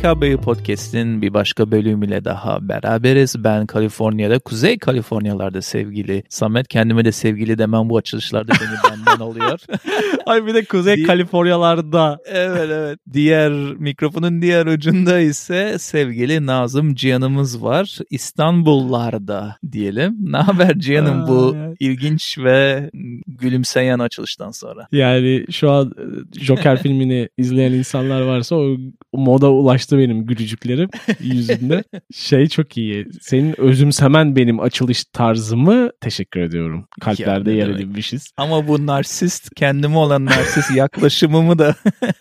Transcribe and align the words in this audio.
PKB 0.00 0.36
Podcast'in 0.42 1.22
bir 1.22 1.34
başka 1.34 1.70
bölümüyle 1.70 2.24
daha 2.24 2.68
beraberiz. 2.68 3.44
Ben 3.44 3.66
Kaliforniya'da, 3.66 4.38
Kuzey 4.38 4.78
Kaliforniyalarda 4.78 5.62
sevgili 5.62 6.22
Samet. 6.28 6.68
Kendime 6.68 7.04
de 7.04 7.12
sevgili 7.12 7.58
demem 7.58 7.90
bu 7.90 7.96
açılışlarda 7.96 8.52
beni 8.52 8.90
benden 9.06 9.24
oluyor. 9.24 9.60
Ay 10.26 10.46
bir 10.46 10.54
de 10.54 10.64
Kuzey 10.64 10.96
Di- 10.96 11.02
Kaliforniyalarda. 11.02 12.18
evet 12.26 12.70
evet. 12.72 12.98
Diğer 13.12 13.52
mikrofonun 13.78 14.42
diğer 14.42 14.66
ucunda 14.66 15.20
ise 15.20 15.76
sevgili 15.78 16.46
Nazım 16.46 16.94
Cihan'ımız 16.94 17.62
var. 17.62 17.98
İstanbullarda 18.10 19.56
diyelim. 19.72 20.16
Ne 20.20 20.36
haber 20.36 20.78
Cihan'ım 20.78 21.28
bu 21.28 21.56
ilginç 21.80 22.38
ve 22.38 22.90
gülümseyen 23.26 23.98
açılıştan 23.98 24.50
sonra? 24.50 24.88
Yani 24.92 25.44
şu 25.50 25.70
an 25.70 25.92
Joker 26.40 26.76
filmini 26.82 27.28
izleyen 27.38 27.72
insanlar 27.72 28.20
varsa 28.22 28.56
o 28.56 28.76
moda 29.12 29.50
ulaştı 29.50 29.89
benim 29.98 30.26
gülücüklerim 30.26 30.88
yüzünde. 31.20 31.84
Şey 32.14 32.46
çok 32.46 32.76
iyi. 32.76 33.06
Senin 33.20 33.60
özümsemen 33.60 34.36
benim 34.36 34.60
açılış 34.60 35.04
tarzımı 35.04 35.90
teşekkür 36.00 36.40
ediyorum. 36.40 36.86
Kalplerde 37.00 37.52
yer 37.52 37.68
edinmişiz. 37.68 38.32
Ama 38.36 38.68
bu 38.68 38.86
narsist, 38.86 39.54
kendime 39.54 39.96
olan 39.96 40.24
narsist 40.24 40.76
yaklaşımımı 40.76 41.58
da 41.58 41.74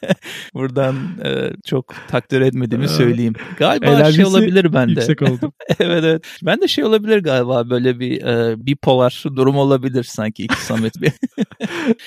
buradan 0.54 0.96
e, 1.26 1.50
çok 1.66 1.96
takdir 2.08 2.42
etmediğimi 2.42 2.88
söyleyeyim. 2.88 3.34
Galiba 3.58 3.86
Enerjisi 3.86 4.16
şey 4.16 4.26
olabilir 4.26 4.74
bende. 4.74 4.92
Yüksek 4.92 5.22
oldu. 5.22 5.54
evet 5.80 6.04
evet. 6.04 6.24
Ben 6.44 6.62
de 6.62 6.68
şey 6.68 6.84
olabilir 6.84 7.24
galiba 7.24 7.70
böyle 7.70 8.00
bir 8.00 8.22
e, 8.22 8.66
bipolar 8.66 9.24
durum 9.36 9.58
olabilir 9.58 10.04
sanki 10.04 10.44
iki 10.44 10.66
Samet 10.66 11.02
bir. 11.02 11.12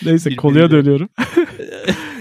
Neyse 0.05 0.37
konuya 0.37 0.71
dönüyorum. 0.71 1.09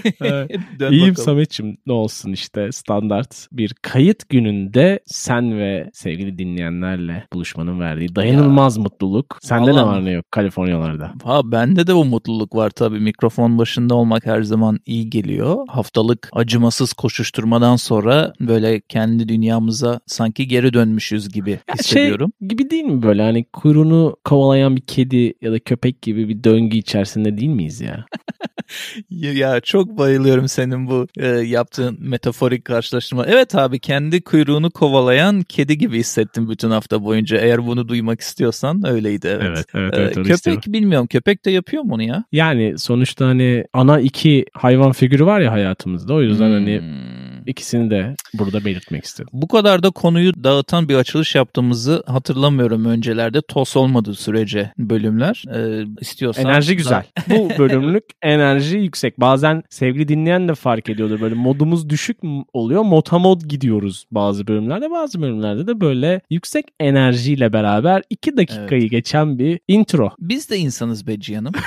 İyiyim. 0.90 1.16
Samet'ciğim 1.16 1.76
ne 1.86 1.92
olsun 1.92 2.32
işte 2.32 2.72
standart 2.72 3.48
bir 3.52 3.74
kayıt 3.82 4.28
gününde 4.28 5.00
sen 5.06 5.58
ve 5.58 5.90
sevgili 5.92 6.38
dinleyenlerle 6.38 7.26
buluşmanın 7.32 7.80
verdiği 7.80 8.16
dayanılmaz 8.16 8.78
mutluluk. 8.78 9.38
Sende 9.42 9.70
ne 9.70 9.74
Vallahi 9.74 9.86
var 9.86 10.04
ne 10.04 10.10
yok 10.10 10.24
Kaliforniyalarda? 10.30 11.12
Ha 11.24 11.52
bende 11.52 11.86
de 11.86 11.94
o 11.94 12.04
mutluluk 12.04 12.54
var 12.54 12.70
tabii. 12.70 13.00
Mikrofon 13.00 13.58
başında 13.58 13.94
olmak 13.94 14.26
her 14.26 14.42
zaman 14.42 14.78
iyi 14.86 15.10
geliyor. 15.10 15.66
Haftalık 15.68 16.28
acımasız 16.32 16.92
koşuşturmadan 16.92 17.76
sonra 17.76 18.32
böyle 18.40 18.80
kendi 18.80 19.28
dünyamıza 19.28 20.00
sanki 20.06 20.48
geri 20.48 20.72
dönmüşüz 20.72 21.28
gibi 21.28 21.50
Ya 21.50 21.74
hissediyorum. 21.74 22.32
Şey 22.40 22.48
gibi 22.48 22.70
değil 22.70 22.84
mi 22.84 23.02
böyle 23.02 23.22
hani 23.22 23.44
kuyruğunu 23.44 24.16
kovalayan 24.24 24.76
bir 24.76 24.80
kedi 24.80 25.34
ya 25.42 25.52
da 25.52 25.58
köpek 25.58 26.02
gibi 26.02 26.28
bir 26.28 26.44
döngü 26.44 26.76
içerisinde 26.76 27.38
değil 27.38 27.50
miyiz 27.50 27.80
ya? 27.80 28.04
Ya, 29.10 29.32
ya 29.32 29.60
çok 29.60 29.91
bayılıyorum 29.98 30.48
senin 30.48 30.86
bu 30.86 31.06
e, 31.16 31.26
yaptığın 31.26 31.98
metaforik 32.00 32.64
karşılaştırma. 32.64 33.26
Evet 33.26 33.54
abi 33.54 33.78
kendi 33.78 34.22
kuyruğunu 34.22 34.70
kovalayan 34.70 35.42
kedi 35.42 35.78
gibi 35.78 35.98
hissettim 35.98 36.48
bütün 36.48 36.70
hafta 36.70 37.04
boyunca. 37.04 37.38
Eğer 37.38 37.66
bunu 37.66 37.88
duymak 37.88 38.20
istiyorsan 38.20 38.86
öyleydi 38.86 39.38
evet. 39.40 39.64
evet, 39.74 40.18
E, 40.18 40.22
köpek 40.22 40.66
bilmiyorum. 40.66 41.06
Köpek 41.06 41.44
de 41.44 41.50
yapıyor 41.50 41.82
mu 41.82 41.94
onu 41.94 42.02
ya? 42.02 42.24
Yani 42.32 42.78
sonuçta 42.78 43.26
hani 43.26 43.64
ana 43.72 44.00
iki 44.00 44.44
hayvan 44.54 44.92
figürü 44.92 45.26
var 45.26 45.40
ya 45.40 45.52
hayatımızda 45.52 46.14
o 46.14 46.22
yüzden 46.22 46.50
hani 46.50 46.80
Hmm. 46.80 47.21
İkisini 47.46 47.90
de 47.90 48.14
burada 48.34 48.64
belirtmek 48.64 49.04
istedim. 49.04 49.30
Bu 49.32 49.48
kadar 49.48 49.82
da 49.82 49.90
konuyu 49.90 50.44
dağıtan 50.44 50.88
bir 50.88 50.94
açılış 50.94 51.34
yaptığımızı 51.34 52.02
hatırlamıyorum 52.06 52.84
öncelerde. 52.84 53.42
TOS 53.42 53.76
olmadığı 53.76 54.14
sürece 54.14 54.72
bölümler. 54.78 55.44
Ee, 55.54 55.84
istiyorsan. 56.00 56.44
Enerji 56.44 56.76
güzel. 56.76 57.04
Bu 57.30 57.48
bölümlük 57.58 58.04
enerji 58.22 58.78
yüksek. 58.78 59.20
Bazen 59.20 59.62
sevgili 59.70 60.08
dinleyen 60.08 60.48
de 60.48 60.54
fark 60.54 60.88
ediyordur. 60.88 61.20
Böyle 61.20 61.34
modumuz 61.34 61.90
düşük 61.90 62.18
oluyor. 62.52 62.82
Motamod 62.82 63.42
gidiyoruz 63.42 64.04
bazı 64.10 64.46
bölümlerde. 64.46 64.90
Bazı 64.90 65.22
bölümlerde 65.22 65.66
de 65.66 65.80
böyle 65.80 66.20
yüksek 66.30 66.66
enerjiyle 66.80 67.52
beraber 67.52 68.02
iki 68.10 68.36
dakikayı 68.36 68.88
geçen 68.88 69.38
bir 69.38 69.60
intro. 69.68 70.10
Biz 70.18 70.50
de 70.50 70.56
insanız 70.56 71.06
be 71.06 71.20
Cihan'ım. 71.20 71.52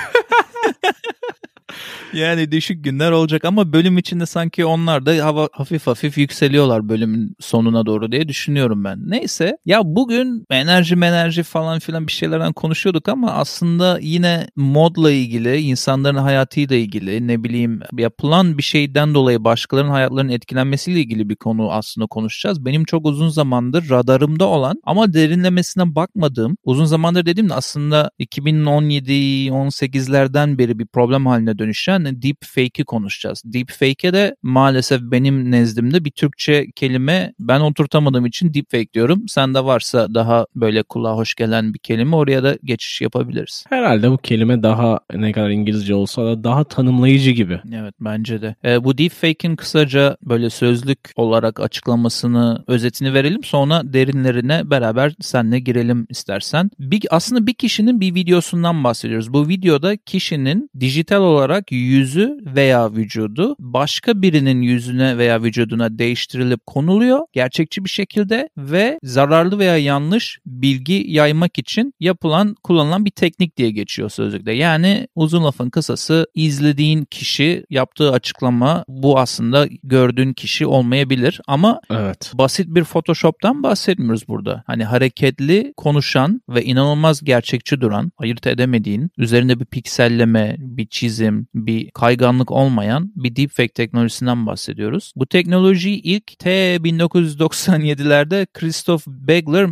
yani 2.12 2.52
düşük 2.52 2.84
günler 2.84 3.10
olacak 3.10 3.44
ama 3.44 3.72
bölüm 3.72 3.98
içinde 3.98 4.26
sanki 4.26 4.64
onlar 4.64 5.06
da 5.06 5.24
hava, 5.24 5.48
hafif 5.52 5.86
hafif 5.86 6.18
yükseliyorlar 6.18 6.88
bölümün 6.88 7.36
sonuna 7.40 7.86
doğru 7.86 8.12
diye 8.12 8.28
düşünüyorum 8.28 8.84
ben. 8.84 8.98
Neyse 9.06 9.58
ya 9.64 9.80
bugün 9.84 10.44
enerji 10.50 10.94
enerji 10.94 11.42
falan 11.42 11.78
filan 11.78 12.06
bir 12.06 12.12
şeylerden 12.12 12.52
konuşuyorduk 12.52 13.08
ama 13.08 13.32
aslında 13.32 13.98
yine 14.02 14.46
modla 14.56 15.10
ilgili 15.10 15.56
insanların 15.56 16.16
hayatıyla 16.16 16.76
ilgili 16.76 17.28
ne 17.28 17.44
bileyim 17.44 17.80
yapılan 17.98 18.58
bir 18.58 18.62
şeyden 18.62 19.14
dolayı 19.14 19.44
başkalarının 19.44 19.90
hayatlarının 19.90 20.32
etkilenmesiyle 20.32 21.00
ilgili 21.00 21.28
bir 21.28 21.36
konu 21.36 21.72
aslında 21.72 22.06
konuşacağız. 22.06 22.64
Benim 22.64 22.84
çok 22.84 23.06
uzun 23.06 23.28
zamandır 23.28 23.90
radarımda 23.90 24.44
olan 24.44 24.80
ama 24.84 25.12
derinlemesine 25.12 25.94
bakmadığım 25.94 26.56
uzun 26.64 26.84
zamandır 26.84 27.26
dediğimde 27.26 27.54
aslında 27.54 28.10
2017-18'lerden 28.20 30.58
beri 30.58 30.78
bir 30.78 30.86
problem 30.86 31.26
haline 31.26 31.55
dönüşen 31.58 32.22
deep 32.22 32.36
fake'i 32.44 32.84
konuşacağız. 32.84 33.42
Deep 33.44 33.70
fake'e 33.70 34.12
de 34.12 34.36
maalesef 34.42 35.00
benim 35.02 35.50
nezdimde 35.50 36.04
bir 36.04 36.10
Türkçe 36.10 36.70
kelime 36.70 37.32
ben 37.40 37.60
oturtamadığım 37.60 38.26
için 38.26 38.54
deep 38.54 38.70
fake 38.70 38.92
diyorum. 38.92 39.28
Sende 39.28 39.64
varsa 39.64 40.14
daha 40.14 40.46
böyle 40.54 40.82
kulağa 40.82 41.16
hoş 41.16 41.34
gelen 41.34 41.74
bir 41.74 41.78
kelime 41.78 42.16
oraya 42.16 42.42
da 42.42 42.58
geçiş 42.64 43.00
yapabiliriz. 43.00 43.64
Herhalde 43.68 44.10
bu 44.10 44.18
kelime 44.18 44.62
daha 44.62 45.00
ne 45.14 45.32
kadar 45.32 45.50
İngilizce 45.50 45.94
olsa 45.94 46.24
da 46.24 46.44
daha 46.44 46.64
tanımlayıcı 46.64 47.30
gibi. 47.30 47.60
Evet 47.74 47.94
bence 48.00 48.42
de. 48.42 48.54
Ee, 48.64 48.84
bu 48.84 48.98
deepfake'in 48.98 49.56
kısaca 49.56 50.16
böyle 50.22 50.50
sözlük 50.50 50.98
olarak 51.16 51.60
açıklamasını, 51.60 52.64
özetini 52.66 53.14
verelim. 53.14 53.44
Sonra 53.44 53.92
derinlerine 53.92 54.70
beraber 54.70 55.14
seninle 55.20 55.58
girelim 55.58 56.06
istersen. 56.10 56.70
Bir, 56.78 57.02
aslında 57.10 57.46
bir 57.46 57.54
kişinin 57.54 58.00
bir 58.00 58.14
videosundan 58.14 58.84
bahsediyoruz. 58.84 59.32
Bu 59.32 59.48
videoda 59.48 59.96
kişinin 59.96 60.70
dijital 60.80 61.20
olarak 61.20 61.45
yüzü 61.70 62.38
veya 62.46 62.92
vücudu 62.92 63.56
başka 63.58 64.22
birinin 64.22 64.62
yüzüne 64.62 65.18
veya 65.18 65.42
vücuduna 65.42 65.98
değiştirilip 65.98 66.66
konuluyor 66.66 67.20
gerçekçi 67.32 67.84
bir 67.84 67.90
şekilde 67.90 68.48
ve 68.56 68.98
zararlı 69.02 69.58
veya 69.58 69.76
yanlış 69.76 70.38
bilgi 70.46 71.04
yaymak 71.08 71.58
için 71.58 71.92
yapılan 72.00 72.54
kullanılan 72.62 73.04
bir 73.04 73.10
teknik 73.10 73.56
diye 73.56 73.70
geçiyor 73.70 74.10
sözlükte. 74.10 74.52
Yani 74.52 75.08
uzun 75.14 75.44
lafın 75.44 75.70
kısası 75.70 76.26
izlediğin 76.34 77.04
kişi 77.04 77.64
yaptığı 77.70 78.12
açıklama 78.12 78.84
bu 78.88 79.18
aslında 79.18 79.66
gördüğün 79.82 80.32
kişi 80.32 80.66
olmayabilir 80.66 81.40
ama 81.46 81.80
Evet. 81.90 82.32
basit 82.34 82.66
bir 82.68 82.84
Photoshop'tan 82.84 83.62
bahsetmiyoruz 83.62 84.28
burada. 84.28 84.62
Hani 84.66 84.84
hareketli, 84.84 85.72
konuşan 85.76 86.40
ve 86.48 86.64
inanılmaz 86.64 87.24
gerçekçi 87.24 87.80
duran, 87.80 88.12
ayırt 88.18 88.46
edemediğin, 88.46 89.10
üzerinde 89.18 89.60
bir 89.60 89.64
pikselleme, 89.64 90.56
bir 90.58 90.86
çizim, 90.86 91.35
bir 91.54 91.90
kayganlık 91.90 92.50
olmayan 92.50 93.12
bir 93.16 93.36
deepfake 93.36 93.72
teknolojisinden 93.72 94.46
bahsediyoruz. 94.46 95.12
Bu 95.16 95.26
teknolojiyi 95.26 96.02
ilk 96.02 96.38
T 96.38 96.76
1997'lerde 96.76 98.46
Christoph 98.54 99.02
Begler, 99.06 99.68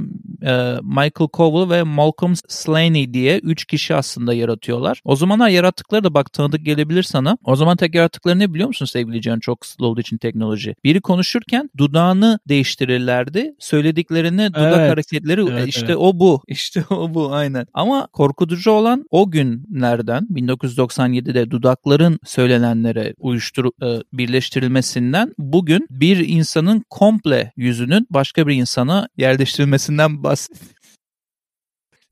Michael 0.82 1.28
Cowell 1.32 1.70
ve 1.70 1.82
Malcolm 1.82 2.34
Slaney 2.48 3.14
diye 3.14 3.38
3 3.38 3.64
kişi 3.64 3.94
aslında 3.94 4.34
yaratıyorlar. 4.34 5.00
O 5.04 5.16
zamanlar 5.16 5.48
yarattıkları 5.48 6.04
da 6.04 6.14
bak 6.14 6.32
tanıdık 6.32 6.64
gelebilir 6.64 7.02
sana. 7.02 7.38
O 7.44 7.56
zaman 7.56 7.76
tek 7.76 7.94
yarattıkları 7.94 8.38
ne 8.38 8.54
biliyor 8.54 8.68
musun 8.68 8.86
sevgili 8.86 9.20
Can? 9.20 9.38
Çok 9.38 9.60
kısıtlı 9.60 9.86
olduğu 9.86 10.00
için 10.00 10.18
teknoloji. 10.18 10.74
Biri 10.84 11.00
konuşurken 11.00 11.70
dudağını 11.76 12.38
değiştirirlerdi. 12.48 13.54
Söylediklerini 13.58 14.54
dudak 14.54 14.78
Evet. 14.78 14.90
hareketleri 14.90 15.40
Evet, 15.50 15.68
işte 15.68 15.86
evet. 15.86 15.96
o 15.96 16.18
bu. 16.18 16.42
İşte 16.48 16.84
o 16.90 17.14
bu 17.14 17.32
aynen. 17.32 17.66
Ama 17.74 18.06
korkutucu 18.12 18.70
olan 18.70 19.04
o 19.10 19.30
günlerden 19.30 20.28
1997'de 20.34 21.50
dudakların 21.50 22.18
söylenenlere 22.24 23.14
uyuşturup 23.18 23.82
e, 23.82 24.02
birleştirilmesinden 24.12 25.34
bugün 25.38 25.86
bir 25.90 26.28
insanın 26.28 26.84
komple 26.90 27.52
yüzünün 27.56 28.06
başka 28.10 28.46
bir 28.46 28.54
insana 28.54 29.08
yerleştirilmesinden 29.16 30.22
bahsediyoruz. 30.22 30.33
us. 30.34 30.73